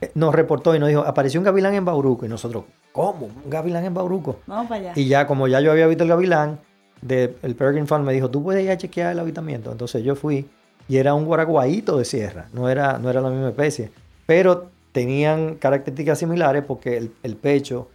[0.00, 2.24] eh, nos reportó y nos dijo, apareció un gavilán en Bauruco.
[2.24, 3.26] Y nosotros, ¿cómo?
[3.26, 4.40] ¿Un gavilán en Bauruco?
[4.46, 4.92] Vamos para allá.
[4.96, 6.58] Y ya, como ya yo había visto el gavilán,
[7.02, 9.70] de, el Peregrine Fund me dijo, tú puedes ir a chequear el habitamiento.
[9.72, 10.48] Entonces yo fui
[10.88, 13.90] y era un guaraguayito de sierra, no era, no era la misma especie.
[14.26, 17.88] Pero tenían características similares porque el, pecho,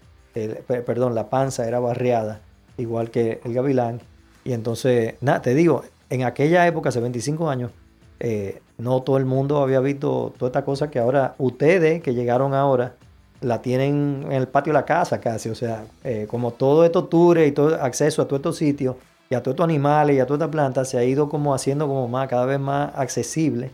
[0.86, 2.42] perdón, la panza era barreada,
[2.78, 4.00] igual que el gavilán.
[4.44, 7.72] Y entonces, nada, te digo, en aquella época, hace 25 años,
[8.20, 12.54] eh, no todo el mundo había visto toda esta cosa que ahora ustedes que llegaron
[12.54, 12.94] ahora
[13.42, 15.50] la tienen en el patio de la casa casi.
[15.50, 18.96] O sea, eh, como todo estos tours y todo acceso a todos estos sitios
[19.30, 21.88] y a todos estos animales y a todas estas plantas se ha ido como haciendo
[21.88, 23.72] como más, cada vez más accesible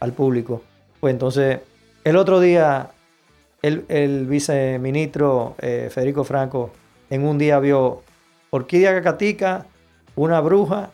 [0.00, 0.62] al público.
[1.00, 1.60] Pues entonces,
[2.04, 2.90] el otro día,
[3.62, 6.70] el, el viceministro eh, Federico Franco
[7.10, 8.02] en un día vio
[8.50, 9.66] orquídea cacatica,
[10.14, 10.90] una bruja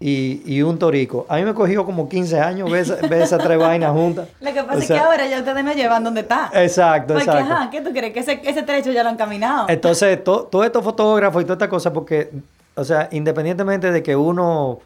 [0.00, 1.26] y, un torico.
[1.28, 4.28] A mí me cogió como 15 años ver, esas tres vainas juntas.
[4.40, 6.50] Lo que pasa es que ahora ya ustedes me llevan donde está.
[6.54, 7.52] Exacto, porque, exacto.
[7.52, 8.12] Ajá, ¿qué tú crees?
[8.12, 9.66] Que ese, ese trecho ya lo han caminado.
[9.68, 12.30] Entonces, todos estos fotógrafos y toda esta cosa, porque,
[12.74, 14.80] o sea, independientemente de que uno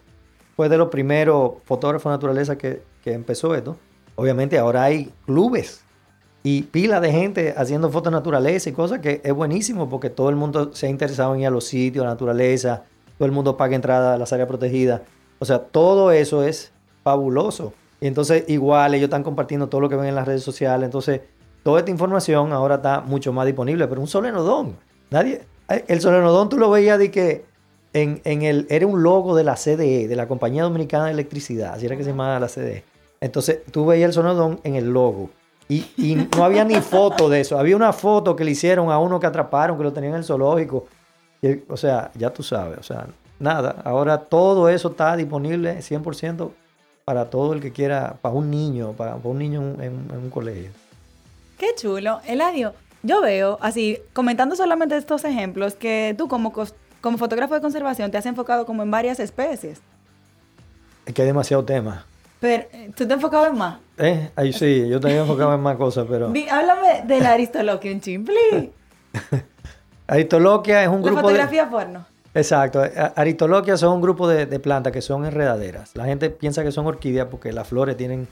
[0.56, 3.76] fue de los primeros fotógrafos de naturaleza que, que empezó esto,
[4.20, 5.82] obviamente ahora hay clubes
[6.42, 10.28] y pila de gente haciendo fotos de naturaleza y cosas que es buenísimo porque todo
[10.28, 12.82] el mundo se ha interesado en ir a los sitios, la naturaleza,
[13.16, 15.00] todo el mundo paga entrada a las áreas protegidas.
[15.38, 16.70] O sea, todo eso es
[17.02, 17.72] fabuloso.
[17.98, 20.84] Y entonces igual ellos están compartiendo todo lo que ven en las redes sociales.
[20.84, 21.22] Entonces,
[21.62, 23.88] toda esta información ahora está mucho más disponible.
[23.88, 24.76] Pero un solenodón,
[25.10, 25.42] nadie...
[25.86, 27.44] El solenodón tú lo veías de que
[27.94, 28.66] en, en, el...
[28.68, 31.72] Era un logo de la CDE, de la Compañía Dominicana de Electricidad.
[31.72, 32.84] Así era que se llamaba la CDE.
[33.20, 35.30] Entonces, tú veías el solenodón en el logo.
[35.68, 37.58] Y, y no había ni foto de eso.
[37.58, 40.24] Había una foto que le hicieron a uno que atraparon, que lo tenían en el
[40.24, 40.86] zoológico
[41.68, 43.06] o sea, ya tú sabes, o sea,
[43.38, 43.76] nada.
[43.84, 46.50] Ahora todo eso está disponible 100%
[47.04, 50.70] para todo el que quiera, para un niño, para, un niño en, un colegio.
[51.58, 52.20] Qué chulo.
[52.26, 56.52] Eladio, yo veo, así, comentando solamente estos ejemplos, que tú como,
[57.00, 59.80] como fotógrafo de conservación te has enfocado como en varias especies.
[61.06, 62.04] Es que hay demasiado tema.
[62.40, 63.78] Pero, eh, ¿tú te enfocado en más?
[63.98, 66.32] Eh, ahí sí, yo también he enfocado en más cosas, pero...
[66.50, 68.72] háblame del Aristoloquium chimple.
[70.06, 71.70] Aristoloquia es un grupo fotografía de...
[71.70, 72.06] porno.
[72.34, 72.82] Exacto.
[73.14, 75.94] Aristoloquia son un grupo de, plantas que son enredaderas.
[75.94, 78.26] La gente piensa que son orquídeas porque las flores tienen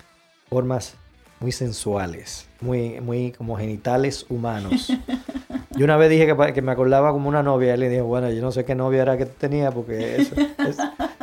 [0.49, 0.95] formas
[1.41, 4.93] muy sensuales, muy, muy como genitales humanos.
[5.77, 8.43] Yo una vez dije que, me acordaba como una novia y le dije, bueno, yo
[8.43, 10.35] no sé qué novia era que tenía porque eso,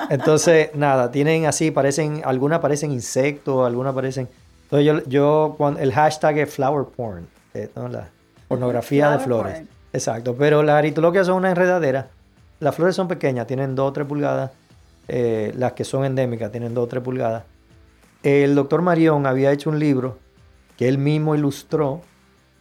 [0.10, 4.28] Entonces, nada, tienen así, parecen, algunas parecen insectos, algunas parecen...
[4.63, 8.10] Entonces yo, yo cuando, el hashtag es flower porn, eh, la
[8.48, 9.63] pornografía de flores.
[9.94, 12.08] Exacto, pero las aritoloquias son una enredadera.
[12.60, 14.52] Las flores son pequeñas, tienen 2 o 3 pulgadas.
[15.08, 17.44] Eh, las que son endémicas tienen 2 o 3 pulgadas.
[18.24, 20.18] El doctor Marión había hecho un libro
[20.78, 22.02] que él mismo ilustró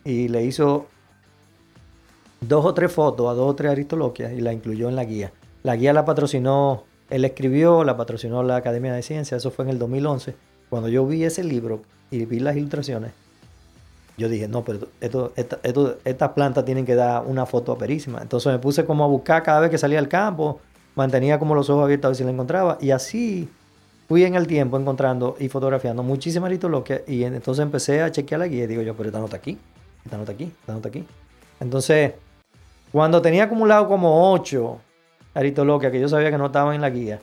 [0.04, 0.86] y le hizo
[2.40, 5.32] dos o tres fotos a dos o tres aristoloquias y la incluyó en la guía.
[5.62, 9.70] La guía la patrocinó, él escribió, la patrocinó la Academia de Ciencias, eso fue en
[9.70, 10.34] el 2011.
[10.68, 13.12] Cuando yo vi ese libro y vi las ilustraciones,
[14.18, 18.20] yo dije, no, pero esto, esta, esto, estas plantas tienen que dar una foto aperísima.
[18.20, 20.58] Entonces me puse como a buscar cada vez que salía al campo,
[20.96, 22.78] mantenía como los ojos abiertos a ver si la encontraba.
[22.80, 23.48] Y así
[24.08, 27.02] fui en el tiempo encontrando y fotografiando muchísimas litoloquias.
[27.06, 29.56] Y entonces empecé a chequear la guía y digo yo, pero esta no está aquí,
[30.04, 31.04] esta no está aquí, esta no está aquí.
[31.60, 32.14] Entonces,
[32.90, 34.80] cuando tenía acumulado como 8
[35.34, 37.20] aritoloquia que yo sabía que no estaban en la guía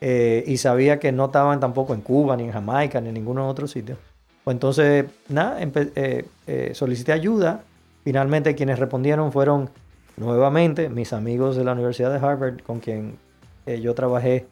[0.00, 3.38] eh, y sabía que no estaban tampoco en Cuba, ni en Jamaica, ni en ningún
[3.38, 3.96] otro sitio.
[4.46, 7.64] Pues entonces, nada, eh, eh, solicité ayuda.
[8.04, 9.70] Finalmente quienes respondieron fueron
[10.16, 13.16] nuevamente mis amigos de la Universidad de Harvard, con quien
[13.66, 14.46] eh, yo trabajé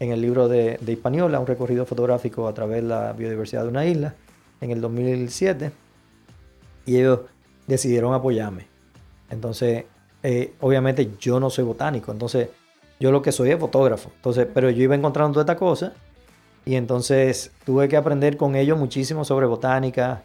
[0.00, 3.68] en el libro de, de Hispaniola, un recorrido fotográfico a través de la biodiversidad de
[3.70, 4.14] una isla,
[4.60, 5.72] en el 2007.
[6.84, 7.20] Y ellos
[7.66, 8.66] decidieron apoyarme.
[9.30, 9.86] Entonces,
[10.60, 12.48] obviamente yo no soy botánico, entonces
[13.02, 14.10] yo lo que soy es fotógrafo.
[14.14, 15.92] Entonces, pero yo iba encontrando toda esta cosa
[16.64, 20.22] y entonces tuve que aprender con ellos muchísimo sobre botánica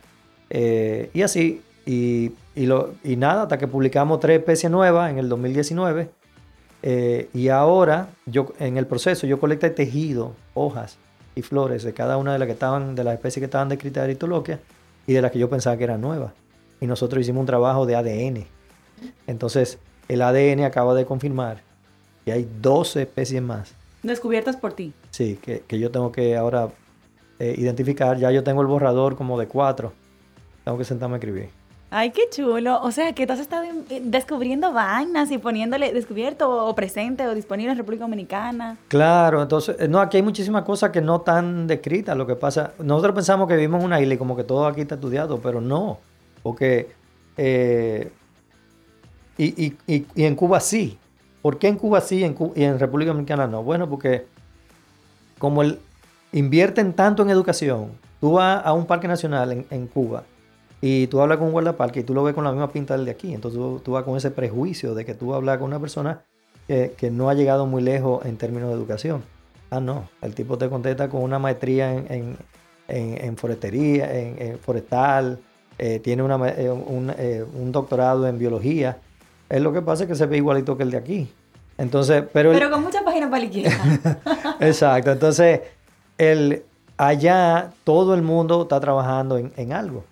[0.49, 1.63] eh, y así.
[1.88, 6.10] Y, lo, y, nada, hasta que publicamos tres especies nuevas en el 2019.
[6.83, 10.97] Eh, y ahora, yo en el proceso, yo colecté tejido, hojas
[11.33, 14.01] y flores de cada una de las que estaban, de las especies que estaban descritas
[14.01, 14.60] de Aritoloquia
[15.07, 16.33] y de las que yo pensaba que eran nuevas.
[16.81, 18.45] Y nosotros hicimos un trabajo de ADN.
[19.25, 21.62] Entonces, el ADN acaba de confirmar
[22.26, 24.93] que hay 12 especies más Descubiertas por ti.
[25.12, 26.70] Sí, que, yo tengo que ahora
[27.39, 28.17] eh, identificar.
[28.17, 29.93] Ya yo tengo el borrador como de cuatro.
[30.63, 31.50] Tengo que sentarme a escribir.
[31.90, 32.81] Ay, qué chulo.
[32.81, 37.34] O sea, que tú has estado eh, descubriendo vainas y poniéndole descubierto o presente o
[37.34, 38.77] disponible en República Dominicana.
[38.88, 42.15] Claro, entonces, eh, no, aquí hay muchísimas cosas que no están descritas.
[42.15, 44.81] Lo que pasa, nosotros pensamos que vivimos en una isla y como que todo aquí
[44.81, 45.98] está estudiado, pero no.
[46.44, 46.92] Porque,
[49.38, 50.98] y, y, y en Cuba sí.
[51.42, 52.25] ¿Por qué en Cuba sí
[52.56, 53.63] y en, República Dominicana no?
[53.63, 54.25] Bueno, porque
[55.40, 55.62] como
[56.31, 60.23] invierten tanto en educación, tú vas a un parque nacional en, Cuba
[60.81, 63.06] y tú hablas con un guardaparque y tú lo ves con la misma pinta del
[63.06, 63.33] de aquí.
[63.33, 66.21] Entonces tú, vas con ese prejuicio de que tú hablas con una persona
[66.67, 69.23] que, no ha llegado muy lejos en términos de educación.
[69.69, 70.10] Ah, no.
[70.21, 72.38] El tipo te contesta con una maestría en,
[72.88, 75.40] en, en forestería, en, en forestal,
[75.79, 78.98] eh, tiene una, eh, un, eh, un doctorado en biología.
[79.50, 81.31] Es lo que pasa es que se ve igualito que el de aquí.
[81.77, 83.77] Entonces, pero, el- Pero con muchas páginas para la izquierda.
[84.60, 85.12] Exacto.
[85.12, 85.62] Entonces,
[86.17, 86.63] el,
[86.98, 90.04] allá todo el mundo está trabajando en, en algo.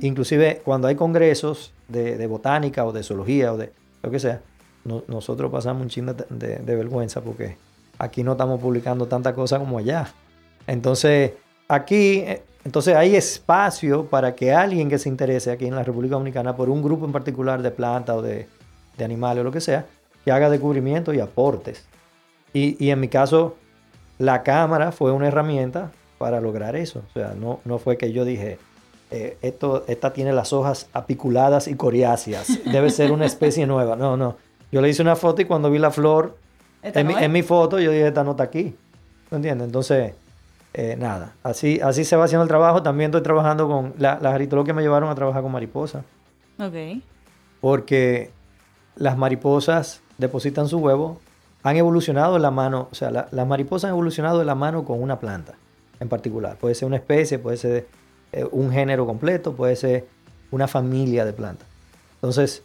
[0.00, 3.72] Inclusive cuando hay congresos de, de botánica o de zoología o de
[4.02, 4.40] lo que sea,
[4.84, 7.56] no- nosotros pasamos un chingo de, de- de vergüenza porque
[7.98, 10.08] aquí no estamos publicando tanta cosa como allá.
[10.66, 11.32] Entonces,
[11.68, 16.14] aquí, eh, entonces hay espacio para que alguien que se interese aquí en la República
[16.16, 18.48] Dominicana por un grupo en particular de plantas o de,
[18.96, 19.86] de animales o lo que sea,
[20.24, 21.84] que haga descubrimientos y aportes.
[22.52, 23.56] Y, y en mi caso,
[24.18, 27.02] la cámara fue una herramienta para lograr eso.
[27.10, 28.58] O sea, no, no fue que yo dije,
[29.10, 33.96] eh, esto, esta tiene las hojas apiculadas y coriáceas, debe ser una especie nueva.
[33.96, 34.36] No, no.
[34.72, 36.36] Yo le hice una foto y cuando vi la flor
[36.82, 38.74] en, no mi, en mi foto, yo dije, esta no está aquí.
[39.30, 39.66] ¿Me entiendes?
[39.66, 40.14] Entonces,
[40.74, 42.82] eh, nada, así, así se va haciendo el trabajo.
[42.82, 46.04] También estoy trabajando con, la, las aritologias me llevaron a trabajar con mariposas
[46.58, 47.02] Ok.
[47.60, 48.30] porque
[48.96, 51.20] las mariposas depositan su huevo,
[51.62, 54.84] han evolucionado en la mano, o sea, la- las mariposas han evolucionado de la mano
[54.84, 55.54] con una planta
[56.00, 56.56] en particular.
[56.58, 57.86] Puede ser una especie, puede ser
[58.32, 60.06] eh, un género completo, puede ser
[60.50, 61.66] una familia de plantas.
[62.16, 62.62] Entonces,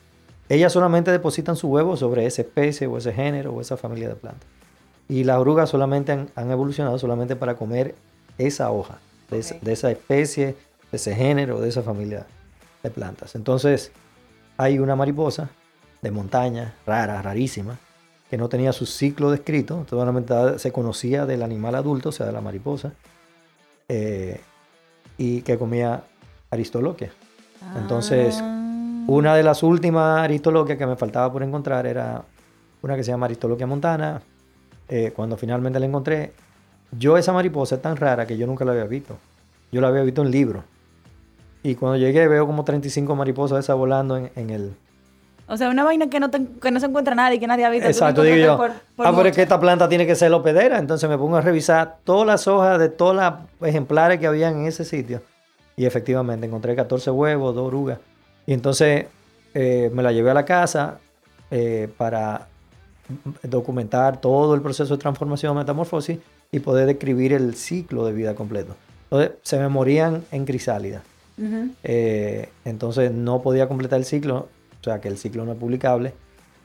[0.49, 4.15] ellas solamente depositan su huevo sobre esa especie o ese género o esa familia de
[4.15, 4.47] plantas.
[5.07, 7.95] Y las orugas solamente han, han evolucionado solamente para comer
[8.38, 8.97] esa hoja,
[9.29, 10.55] de, esa, de esa especie,
[10.91, 12.25] de ese género, de esa familia
[12.84, 13.36] de plantas.
[13.36, 13.91] Entonces,
[14.57, 15.49] hay una mariposa
[16.02, 17.78] de montaña, rara, rarísima,
[18.30, 22.32] que no tenía su ciclo descrito, solamente se conocía del animal adulto, o sea, de
[22.32, 22.93] la mariposa,
[23.89, 24.41] eh,
[25.18, 26.04] y que comía
[26.49, 27.12] aristoloquia.
[27.78, 28.58] Entonces, Ah.
[29.08, 32.24] Una de las últimas aristoloquias que me faltaba por encontrar era
[32.82, 34.22] una que se llama Aristoloquia montana.
[34.88, 36.34] Eh, cuando finalmente la encontré,
[36.97, 39.18] yo esa mariposa es tan rara que yo nunca la había visto.
[39.72, 40.64] Yo la había visto en libros.
[41.64, 44.74] Y cuando llegué veo como 35 mariposas esas volando en, en el...
[45.52, 47.70] O sea, una vaina que no, te- que no se encuentra nadie, que nadie ha
[47.70, 47.88] visto.
[47.88, 48.58] Exacto, digo yo.
[48.58, 50.80] por- por ah, pero es que esta planta tiene que ser hospedera.
[50.80, 54.68] Entonces me pongo a revisar todas las hojas de todos los ejemplares que habían en
[54.68, 55.22] ese sitio.
[55.76, 57.99] Y efectivamente encontré 14 huevos, dos orugas.
[58.45, 59.06] Y entonces
[59.54, 60.99] eh, me la llevé a la casa
[61.52, 62.47] eh, para
[63.43, 66.18] documentar todo el proceso de transformación, metamorfosis
[66.52, 68.76] y poder describir el ciclo de vida completo.
[69.06, 71.02] Entonces se me morían en crisálida.
[71.84, 74.47] Eh, entonces no podía completar el ciclo,
[74.82, 76.13] o sea que el ciclo no es publicable.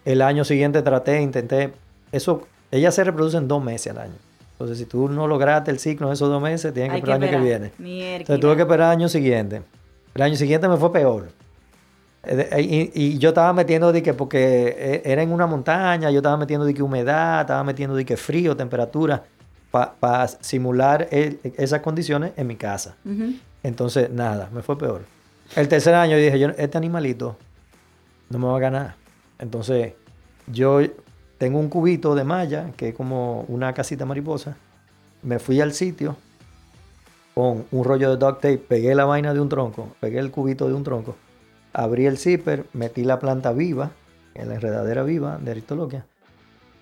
[0.04, 1.72] El año siguiente traté, intenté,
[2.12, 4.14] eso, ellas se reproducen dos meses al año.
[4.52, 7.28] Entonces si tú no lograste el ciclo en esos dos meses, tienes que esperar el
[7.28, 7.72] año que viene.
[7.78, 8.16] Mierda.
[8.20, 9.62] Entonces tuve que esperar el año siguiente.
[10.14, 11.28] El año siguiente me fue peor.
[12.24, 16.10] Eh, de- Y, y yo estaba metiendo de que, porque eh, era en una montaña,
[16.10, 19.24] yo estaba metiendo de que humedad, estaba metiendo de que frío, temperatura,
[19.70, 22.94] para simular el- esas condiciones en mi casa.
[23.62, 25.02] Entonces, nada, me fue peor.
[25.54, 27.36] El tercer año dije, yo, este animalito
[28.30, 28.94] no me va a ganar.
[29.38, 29.94] Entonces,
[30.46, 30.80] yo
[31.38, 34.56] tengo un cubito de malla, que es como una casita mariposa.
[35.22, 36.16] Me fui al sitio
[37.34, 40.68] con un rollo de duct tape, pegué la vaina de un tronco, pegué el cubito
[40.68, 41.16] de un tronco,
[41.74, 43.90] abrí el zipper, metí la planta viva,
[44.32, 46.06] en la enredadera viva de Aristoloquia,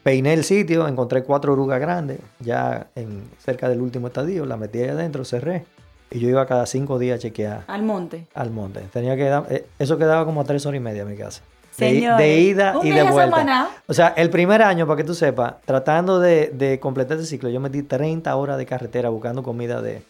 [0.05, 4.79] peiné el sitio, encontré cuatro orugas grandes, ya en, cerca del último estadio, la metí
[4.79, 5.65] ahí adentro, cerré,
[6.11, 8.27] y yo iba cada cinco días a chequear Al monte.
[8.35, 8.81] al monte.
[8.93, 11.43] Tenía que dar- eh, eso quedaba como a tres horas y media a mi casa.
[11.77, 11.87] De,
[12.17, 13.25] de ida y de vuelta.
[13.37, 13.67] semanal.
[13.89, 17.49] O sea, el primer año, para que tú sepas, tratando de, de completar ese ciclo,
[17.51, 20.01] yo metí 30 horas de carretera buscando comida de...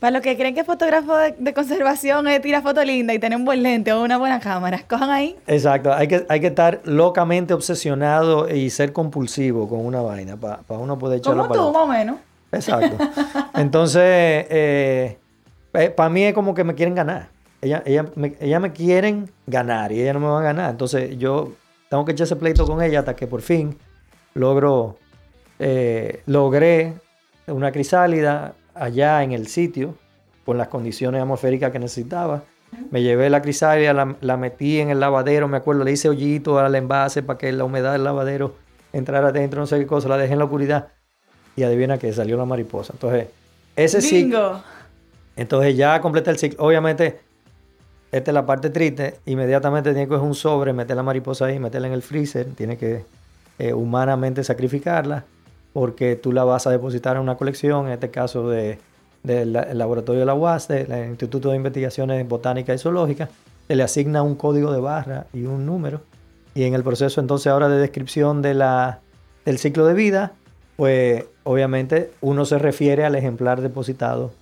[0.00, 3.38] Para los que creen que fotógrafo de, de conservación es tirar foto linda y tener
[3.38, 5.36] un buen lente o una buena cámara, cojan ahí.
[5.46, 10.58] Exacto, hay que, hay que estar locamente obsesionado y ser compulsivo con una vaina para
[10.70, 12.16] uno poder echarla Como para tú, más o menos.
[12.52, 12.96] Exacto.
[13.54, 15.18] Entonces, eh,
[15.96, 17.28] para mí es como que me quieren ganar.
[17.62, 20.70] Ella, ella, me, ella me quieren ganar y ella no me va a ganar.
[20.70, 21.52] Entonces yo
[21.88, 23.76] tengo que echar ese pleito con ella hasta que por fin
[24.34, 24.96] logro,
[25.58, 26.94] eh, logré
[27.46, 29.94] una crisálida allá en el sitio
[30.46, 32.44] con las condiciones atmosféricas que necesitaba.
[32.90, 36.58] Me llevé la crisálida, la, la metí en el lavadero, me acuerdo, le hice hoyito
[36.58, 38.54] al envase para que la humedad del lavadero
[38.92, 40.88] entrara adentro, no sé qué cosa, la dejé en la oscuridad
[41.56, 42.92] y adivina que salió la mariposa.
[42.94, 43.28] Entonces,
[43.76, 44.62] ese ciclo,
[45.36, 46.64] entonces ya completé el ciclo.
[46.64, 47.20] Obviamente,
[48.12, 49.16] esta es la parte triste.
[49.26, 52.46] Inmediatamente tiene que coger un sobre, meter la mariposa ahí, meterla en el freezer.
[52.56, 53.04] Tiene que
[53.58, 55.24] eh, humanamente sacrificarla
[55.72, 58.78] porque tú la vas a depositar en una colección, en este caso de,
[59.22, 63.28] del la- el laboratorio de la UAS, del Instituto de Investigaciones Botánicas y Zoológicas.
[63.68, 66.00] Se le asigna un código de barra y un número.
[66.54, 68.98] Y en el proceso entonces ahora de descripción de la,
[69.44, 70.32] del ciclo de vida,
[70.80, 74.32] pues obviamente uno se refiere al ejemplar depositado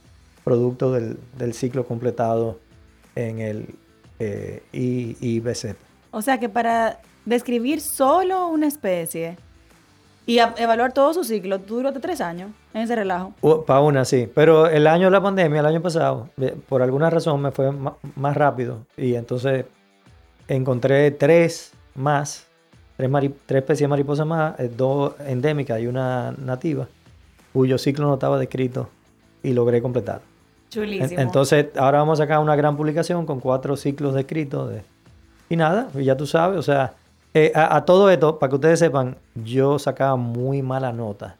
[0.45, 2.61] producto del, del ciclo completado
[3.17, 3.75] en el
[4.21, 5.75] eh, I- IBZ.
[6.13, 9.37] O sea que para describir solo una especie
[10.27, 13.35] y a- evaluar todo su ciclo, tú duraste tres años en ese relajo.
[13.67, 14.31] Para una, sí.
[14.33, 16.29] Pero el año de la pandemia, el año pasado,
[16.69, 17.73] por alguna razón me fue
[18.15, 18.87] más rápido.
[18.97, 19.65] Y entonces
[20.47, 22.47] encontré tres más,
[22.99, 23.11] tres,
[23.47, 26.87] tres especies de mariposas más, eh, dos endémicas y una nativa,
[27.55, 28.91] cuyo ciclo no estaba descrito
[29.43, 30.21] y logré completar.
[30.69, 31.19] Chulísimo.
[31.19, 34.69] Entonces, ahora vamos a sacar una gran publicación con cuatro ciclos descritos.
[34.71, 34.83] De...
[35.49, 36.93] Y nada, ya tú sabes, o sea,
[37.33, 41.37] eh, a, a todo esto, para que ustedes sepan, yo sacaba muy mala nota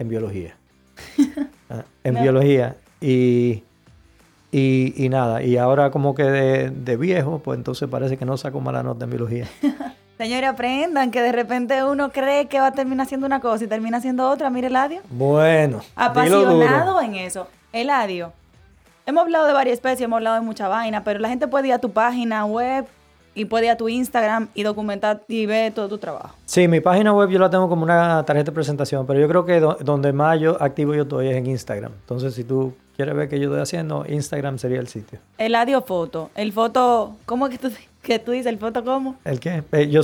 [0.00, 0.56] en biología.
[1.70, 2.20] Ah, en No.
[2.22, 2.76] biología.
[3.00, 3.62] Y,
[4.50, 8.36] y, y nada, y ahora como que de, de viejo, pues entonces parece que no
[8.36, 9.48] saco mala nota en biología.
[10.22, 13.66] Señores, aprendan que de repente uno cree que va a terminar haciendo una cosa y
[13.66, 14.50] termina haciendo otra.
[14.50, 15.00] Mire, Eladio.
[15.10, 15.80] Bueno.
[15.96, 17.48] Apasionado en eso.
[17.72, 18.32] Eladio,
[19.04, 21.72] hemos hablado de varias especies, hemos hablado de mucha vaina, pero la gente puede ir
[21.74, 22.84] a tu página web
[23.34, 26.36] y puede ir a tu Instagram y documentar y ver todo tu trabajo.
[26.44, 29.44] Sí, mi página web yo la tengo como una tarjeta de presentación, pero yo creo
[29.44, 31.90] que do- donde más yo activo yo estoy es en Instagram.
[32.00, 35.18] Entonces, si tú quieres ver qué yo estoy haciendo, Instagram sería el sitio.
[35.38, 36.30] Eladio Foto.
[36.36, 37.70] El foto, ¿cómo que tú,
[38.02, 39.16] que tú dices el foto cómo?
[39.24, 39.62] ¿El qué?
[39.72, 40.02] Eh, yo,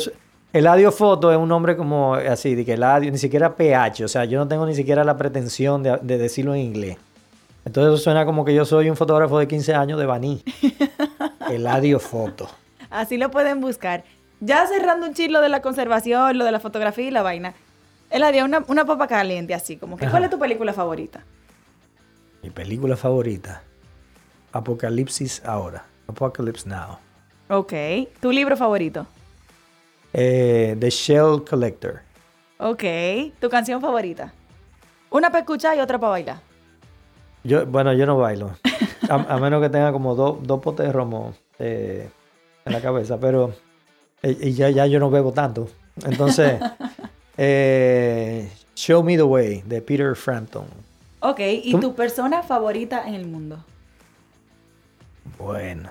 [0.52, 4.24] Eladio Foto es un nombre como así, de que Eladio, ni siquiera PH, o sea,
[4.24, 6.96] yo no tengo ni siquiera la pretensión de, de decirlo en inglés.
[7.64, 10.42] Entonces eso suena como que yo soy un fotógrafo de 15 años de Baní.
[11.50, 12.48] Eladio Foto.
[12.88, 14.04] Así lo pueden buscar.
[14.40, 17.54] Ya cerrando un chilo de la conservación, lo de la fotografía y la vaina.
[18.10, 20.12] Eladio, una, una papa caliente así, como que Ajá.
[20.12, 21.24] ¿cuál es tu película favorita?
[22.42, 23.62] Mi película favorita.
[24.52, 25.84] Apocalipsis ahora.
[26.06, 26.98] Apocalypse Now.
[27.48, 27.72] Ok.
[28.20, 29.06] ¿Tu libro favorito?
[30.12, 32.00] Eh, The Shell Collector.
[32.58, 32.82] Ok.
[33.40, 34.32] ¿Tu canción favorita?
[35.10, 36.40] Una para escuchar y otra para bailar.
[37.44, 38.50] Yo, bueno, yo no bailo.
[39.08, 42.10] A, a menos que tenga como dos dos potes de romo eh,
[42.64, 43.18] en la cabeza.
[43.18, 43.54] Pero
[44.22, 45.68] eh, y ya, ya yo no bebo tanto.
[46.04, 46.60] Entonces,
[47.38, 50.66] eh, Show Me the Way de Peter Frampton.
[51.20, 51.40] Ok.
[51.40, 51.80] ¿Y ¿Tú?
[51.80, 53.64] tu persona favorita en el mundo?
[55.38, 55.90] Bueno,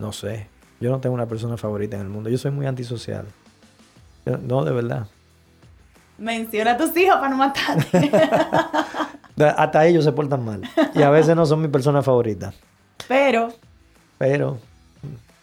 [0.00, 0.48] no sé.
[0.80, 2.30] Yo no tengo una persona favorita en el mundo.
[2.30, 3.26] Yo soy muy antisocial.
[4.26, 5.06] Yo- no, de verdad.
[6.18, 8.10] Menciona a tus hijos para no matarte.
[9.56, 10.62] Hasta ellos se portan mal.
[10.94, 12.52] Y a veces no son mi persona favorita.
[13.08, 13.48] Pero,
[14.18, 14.58] Pero,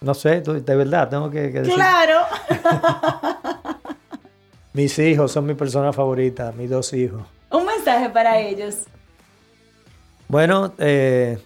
[0.01, 1.73] no sé, de verdad, tengo que, que decir.
[1.73, 2.19] claro.
[4.73, 7.23] Mis hijos son mi persona favorita, mis dos hijos.
[7.49, 8.83] Un mensaje para ellos.
[10.27, 11.39] Bueno, eh,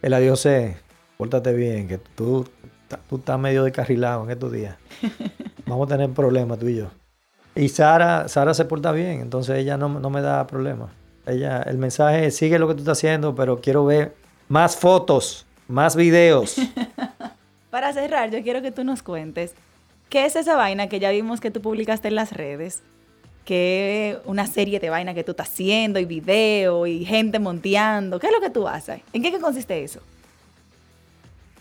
[0.00, 0.76] el adiós es,
[1.18, 2.48] pórtate bien, que tú,
[3.08, 4.76] tú estás medio descarrilado en estos días.
[5.66, 6.86] Vamos a tener problemas tú y yo.
[7.56, 10.90] Y Sara, Sara se porta bien, entonces ella no, no me da problemas.
[11.26, 14.14] Ella, el mensaje es, sigue lo que tú estás haciendo, pero quiero ver
[14.48, 16.56] más fotos, más videos.
[17.70, 19.54] Para cerrar, yo quiero que tú nos cuentes
[20.08, 22.84] qué es esa vaina que ya vimos que tú publicaste en las redes.
[23.44, 28.20] Que una serie de vaina que tú estás haciendo y video y gente monteando.
[28.20, 29.00] ¿Qué es lo que tú haces?
[29.12, 30.00] ¿En qué, qué consiste eso?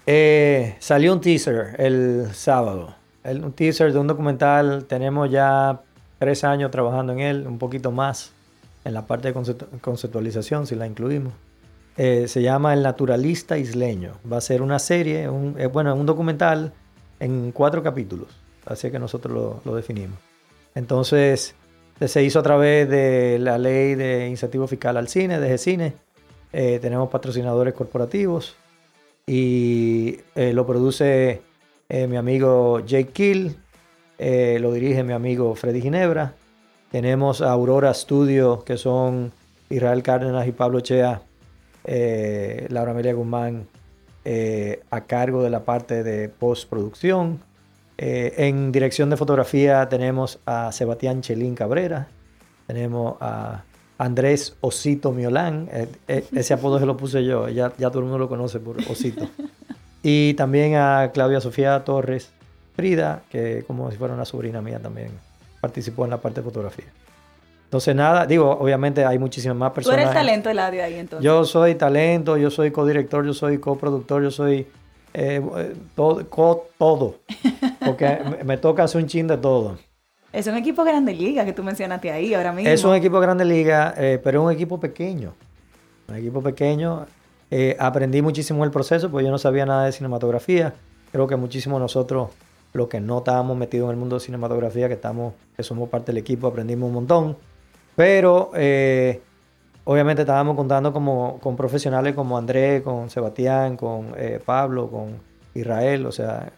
[0.10, 2.96] Eh, salió un teaser el sábado.
[3.26, 4.86] El- un teaser de un documental.
[4.86, 5.82] Tenemos ya
[6.18, 8.32] tres años trabajando en él, un poquito más
[8.86, 11.34] en la parte de conceptu- conceptualización, si la incluimos.
[11.98, 14.14] Eh, se llama El Naturalista Isleño.
[14.32, 16.72] Va a ser una serie, un, eh, bueno, un documental
[17.20, 18.30] en cuatro capítulos.
[18.66, 20.18] Así que nosotros lo, definimos.
[20.74, 21.54] Entonces,
[22.00, 25.94] se hizo a través de la ley de incentivo fiscal al cine, de Cine.
[26.52, 28.56] tenemos patrocinadores corporativos
[29.30, 31.42] y eh, lo produce
[31.90, 33.58] eh, mi amigo Jake Kill,
[34.18, 36.34] eh, lo dirige mi amigo Freddy Ginebra.
[36.92, 39.34] Tenemos a Aurora Studio, que son
[39.70, 41.22] Israel Cárdenas y Pablo Chea,
[42.70, 43.68] Laura Amelia Guzmán,
[44.90, 47.42] a cargo de la parte de postproducción.
[47.98, 52.08] En dirección de fotografía tenemos a Sebastián Chelín Cabrera,
[52.68, 53.66] tenemos a
[53.98, 58.06] Andrés Osito Miolán, eh, eh, ese apodo se lo puse yo, ya, ya todo el
[58.06, 59.28] mundo lo conoce por Osito.
[60.04, 62.30] Y también a Claudia Sofía Torres
[62.76, 65.10] Frida, que como si fuera una sobrina mía también
[65.60, 66.86] participó en la parte de fotografía.
[67.66, 70.00] Entonces nada, digo, obviamente hay muchísimas más Tú personas.
[70.02, 71.26] eres talento el audio ahí entonces.
[71.26, 74.68] Yo soy talento, yo soy codirector, yo soy coproductor, yo soy
[75.14, 75.42] eh,
[75.96, 77.16] todo, co- todo.
[77.84, 79.78] Porque me, me toca hacer un chin de todo.
[80.34, 82.70] Es un equipo grande liga que tú mencionaste ahí ahora mismo.
[82.70, 85.34] Es un equipo grande liga, eh, pero es un equipo pequeño.
[86.08, 87.06] Un equipo pequeño.
[87.50, 90.74] Eh, aprendí muchísimo el proceso, porque yo no sabía nada de cinematografía.
[91.12, 92.30] Creo que muchísimo nosotros,
[92.74, 96.08] los que no estábamos metidos en el mundo de cinematografía, que, estamos, que somos parte
[96.08, 97.38] del equipo, aprendimos un montón.
[97.96, 99.22] Pero eh,
[99.86, 105.16] obviamente estábamos contando como, con profesionales como Andrés, con Sebastián, con eh, Pablo, con
[105.56, 106.52] Israel, o sea,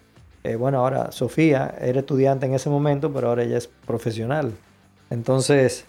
[0.43, 4.53] eh, bueno, ahora Sofía era estudiante en ese momento, pero ahora ella es profesional.
[5.09, 5.85] Entonces,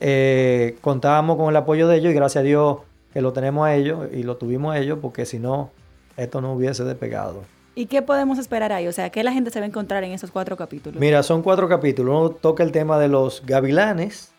[0.00, 2.78] eh, contábamos con el apoyo de ellos y gracias a Dios
[3.12, 5.70] que lo tenemos a ellos y lo tuvimos a ellos porque si no,
[6.16, 7.42] esto no hubiese despegado.
[7.74, 8.88] ¿Y qué podemos esperar ahí?
[8.88, 11.00] O sea, ¿qué la gente se va a encontrar en esos cuatro capítulos?
[11.00, 12.14] Mira, son cuatro capítulos.
[12.14, 14.32] Uno toca el tema de los gavilanes,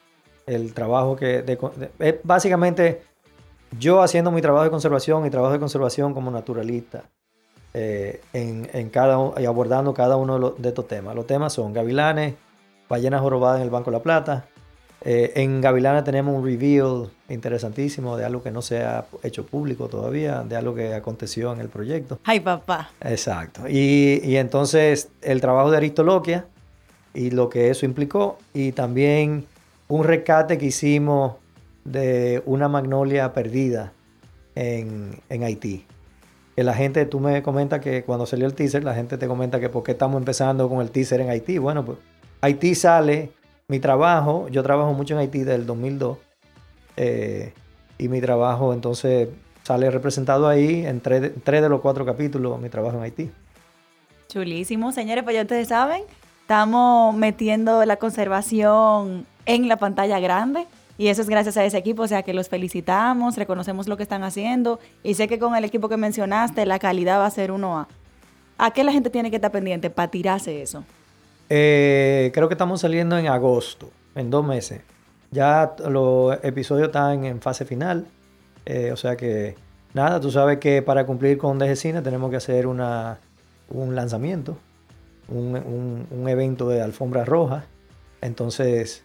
[0.46, 1.60] el trabajo que...
[2.24, 3.02] básicamente
[3.80, 7.06] yo haciendo mi trabajo de conservación y trabajo de conservación como naturalista.
[7.74, 11.16] Eh, en, cada, y abordando cada uno de, estos temas.
[11.16, 12.36] Los temas son gavilanes,
[12.90, 14.46] ballenas jorobadas en el Banco de la Plata.
[15.04, 19.88] Eh, en Gavilanes tenemos un reveal interesantísimo de algo que no se ha hecho público
[19.88, 22.20] todavía, de algo que aconteció en el proyecto.
[22.26, 22.92] Ay, papá.
[23.02, 23.68] Exacto.
[23.68, 26.46] Y, y entonces el trabajo de Aristoloquia
[27.14, 29.46] y lo que eso implicó, y también
[29.88, 31.34] un rescate que hicimos
[31.84, 33.92] de una magnolia perdida
[34.56, 35.86] en, en Haití
[36.62, 39.60] que la gente, tú me comentas que cuando salió el teaser, la gente te comenta
[39.60, 41.58] que por qué estamos empezando con el teaser en Haití.
[41.58, 41.98] Bueno, pues
[42.42, 43.32] Haití sale,
[43.68, 46.20] mi trabajo, yo trabajo mucho en Haití desde el 2002,
[46.98, 47.54] eh,
[47.98, 49.30] y mi trabajo entonces
[49.64, 53.32] sale representado ahí en tres, tres de los cuatro capítulos, mi trabajo en Haití.
[54.28, 56.04] Chulísimo, señores, pues ya ustedes saben,
[56.42, 60.68] estamos metiendo la conservación en la pantalla grande.
[60.98, 64.04] Y eso es gracias a ese equipo, o sea que los felicitamos, reconocemos lo que
[64.04, 67.52] están haciendo y sé que con el equipo que mencionaste la calidad va a ser
[67.52, 67.88] uno a.
[68.58, 70.84] ¿A qué la gente tiene que estar pendiente para tirarse eso?
[71.50, 74.82] Eh, creo que estamos saliendo en agosto, en dos meses.
[75.32, 78.06] Ya los episodios están en fase final,
[78.66, 79.56] eh, o sea que
[79.94, 83.18] nada, tú sabes que para cumplir con DG Cine tenemos que hacer una,
[83.70, 84.58] un lanzamiento,
[85.28, 87.66] un, un evento de alfombra roja.
[88.22, 89.04] Entonces,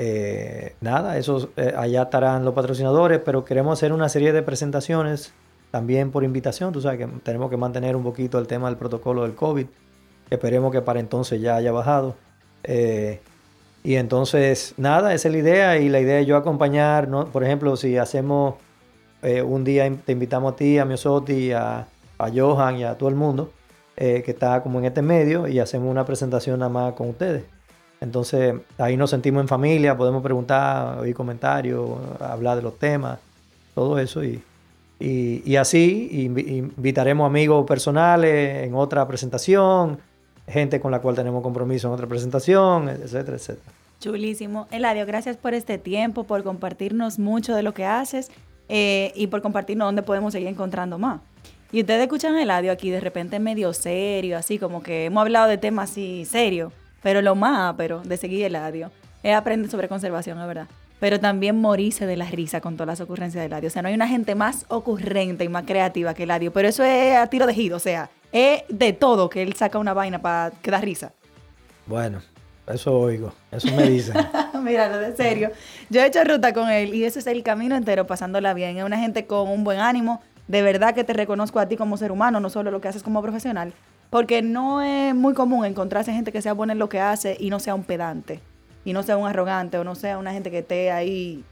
[0.00, 5.34] eh, nada, eso eh, allá estarán los patrocinadores, pero queremos hacer una serie de presentaciones
[5.72, 6.72] también por invitación.
[6.72, 9.66] Tú sabes que tenemos que mantener un poquito el tema del protocolo del COVID.
[10.30, 12.14] Esperemos que para entonces ya haya bajado.
[12.62, 13.20] Eh,
[13.82, 15.78] y entonces, nada, esa es la idea.
[15.78, 17.26] Y la idea es yo acompañar, ¿no?
[17.26, 18.54] por ejemplo, si hacemos
[19.20, 21.88] un día, te invitamos a ti, a Miosotti, a,
[22.18, 23.52] a Johan y a todo el mundo
[23.96, 27.57] que está como en este medio y hacemos una presentación nada más con ustedes.
[28.00, 31.90] Entonces ahí nos sentimos en familia, podemos preguntar, oír comentarios,
[32.20, 33.18] hablar de los temas,
[33.74, 34.22] todo eso.
[34.22, 34.42] Y,
[35.00, 39.98] y, así invitaremos amigos personales en otra presentación,
[40.46, 43.72] gente con la cual tenemos compromiso en otra presentación, etcétera, etcétera.
[44.00, 44.68] Chulísimo.
[44.70, 48.30] Eladio, gracias por este tiempo, por compartirnos mucho de lo que haces
[48.68, 51.20] eh, y por compartirnos dónde podemos seguir encontrando más.
[51.72, 55.48] Y ustedes escuchan a Eladio aquí de repente medio serio, así como que hemos hablado
[55.48, 56.72] de temas así serios
[57.02, 58.90] pero lo más pero de seguir el audio
[59.22, 60.66] es aprender sobre conservación, la verdad.
[61.00, 63.68] Pero también morirse de la risa con todas las ocurrencias del audio.
[63.68, 66.52] O sea, no hay una gente más ocurrente y más creativa que el audio.
[66.52, 67.76] Pero eso es a tiro de gido.
[67.76, 71.12] O sea, es de todo que él saca una vaina para que da risa.
[71.86, 72.20] Bueno,
[72.66, 73.32] eso oigo.
[73.52, 74.16] Eso me dicen.
[74.62, 75.52] Mira, de serio.
[75.88, 78.76] Yo he hecho ruta con él y ese es el camino entero pasándola bien.
[78.76, 80.20] Es una gente con un buen ánimo.
[80.48, 83.02] De verdad que te reconozco a ti como ser humano, no solo lo que haces
[83.02, 83.72] como profesional.
[84.10, 87.50] Porque no es muy común encontrarse gente que sea buena en lo que hace y
[87.50, 88.40] no sea un pedante,
[88.84, 91.44] y no sea un arrogante, o no sea una gente que esté ahí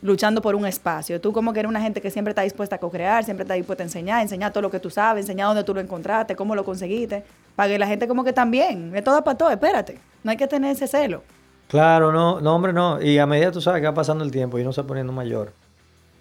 [0.00, 1.20] luchando por un espacio.
[1.20, 3.82] Tú como que eres una gente que siempre está dispuesta a co-crear, siempre está dispuesta
[3.82, 6.64] a enseñar, enseñar todo lo que tú sabes, enseñar dónde tú lo encontraste, cómo lo
[6.64, 7.24] conseguiste,
[7.56, 10.46] para que la gente como que también, es todo para todo, espérate, no hay que
[10.46, 11.22] tener ese celo.
[11.68, 13.02] Claro, no, no hombre, no.
[13.02, 15.12] Y a medida tú sabes que va pasando el tiempo y uno se va poniendo
[15.12, 15.52] mayor,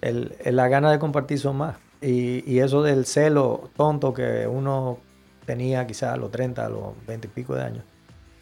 [0.01, 1.75] el, la gana de compartir son más.
[2.01, 4.99] Y, y eso del celo tonto que uno
[5.47, 7.83] tenía quizás a los 30, a los 20 y pico de años.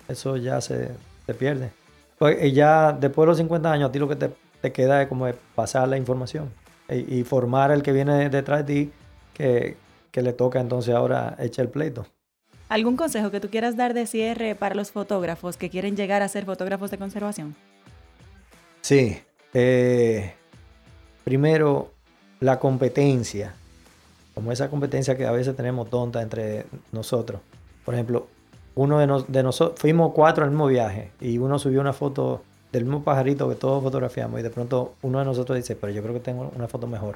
[0.10, 0.90] Eso ya se,
[1.40, 1.70] pierde.
[2.18, 5.08] Pues, y ya después de los 50 años, a ti lo que te, queda es
[5.08, 6.52] como pasar la información
[6.90, 8.92] y, formar al que viene detrás de ti
[9.34, 9.78] que,
[10.14, 12.08] le toca entonces ahora echar el pleito.
[12.68, 16.28] ¿Algún consejo que tú quieras dar de cierre para los fotógrafos que quieren llegar a
[16.28, 17.56] ser fotógrafos de conservación?
[18.82, 19.22] Sí.
[19.54, 20.34] Eh,
[21.24, 21.92] primero,
[22.40, 23.54] la competencia
[24.36, 27.42] como esa competencia que a veces tenemos tonta entre nosotros.
[27.86, 28.28] Por ejemplo,
[28.76, 32.84] uno de, nosotros, fuimos cuatro en el mismo viaje y uno subió una foto del
[32.84, 36.14] mismo pajarito que todos fotografiamos y de pronto uno de nosotros dice, pero yo creo
[36.14, 37.16] que tengo una foto mejor.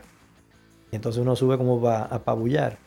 [0.92, 2.78] Y entonces uno sube como para apabullar.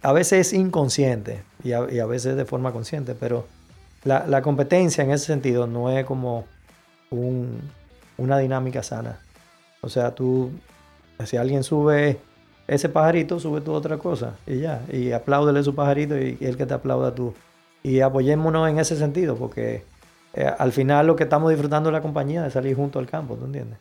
[0.00, 3.46] A veces es inconsciente y a, veces de forma consciente, pero
[4.04, 6.44] la, competencia en ese sentido no es como
[7.10, 9.18] una dinámica sana.
[9.80, 10.52] O sea, tú,
[11.24, 12.20] si alguien sube
[12.68, 14.82] ese pajarito, sube tú otra cosa y ya.
[14.92, 17.34] Y apláudele su pajarito y, el que te aplauda tú.
[17.82, 19.82] Y apoyémonos en ese sentido, porque
[20.34, 23.36] eh, al final lo que estamos disfrutando es la compañía de salir junto al campo,
[23.36, 23.78] ¿tú entiendes?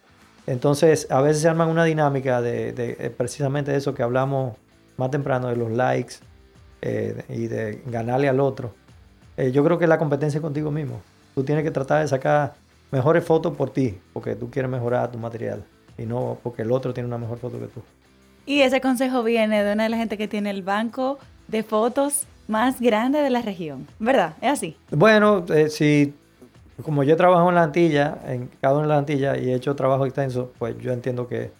[0.47, 4.55] Entonces, a veces se arman una dinámica de, eh, precisamente eso que hablamos
[4.95, 6.15] más temprano, de los likes
[6.81, 8.73] eh, y de ganarle al otro.
[9.53, 10.99] Yo creo que la competencia es contigo mismo.
[11.35, 12.55] Tú tienes que tratar de sacar
[12.89, 15.63] mejores fotos por ti, porque tú quieres mejorar tu material
[15.95, 17.81] y no porque el otro tiene una mejor foto que tú.
[18.47, 21.19] Y ese consejo viene de una de la gente que tiene el banco
[21.49, 24.35] de fotos más grande de la región, ¿verdad?
[24.41, 24.77] ¿Es así?
[24.89, 26.13] Bueno, eh, si
[26.81, 29.75] como yo trabajo en la Antilla, en cada una de las Antillas y he hecho
[29.75, 31.51] trabajo extenso, pues yo entiendo que,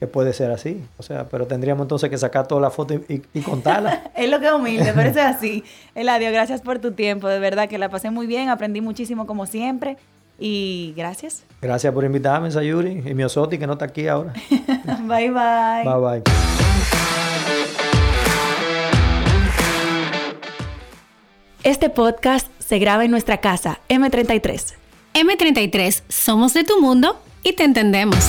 [0.00, 0.84] que puede ser así.
[0.98, 4.10] O sea, pero tendríamos entonces que sacar toda la foto y, y contarla.
[4.16, 5.62] es lo que es humilde, pero eso es así.
[5.94, 9.46] Eladio, gracias por tu tiempo, de verdad que la pasé muy bien, aprendí muchísimo como
[9.46, 9.96] siempre.
[10.44, 11.44] Y gracias.
[11.60, 14.32] Gracias por invitarme, Sayuri, y mi Osoti, que no está aquí ahora.
[14.50, 15.84] bye, bye.
[15.84, 16.22] Bye, bye.
[21.62, 24.74] Este podcast se graba en nuestra casa, M33.
[25.14, 28.28] M33, somos de tu mundo y te entendemos.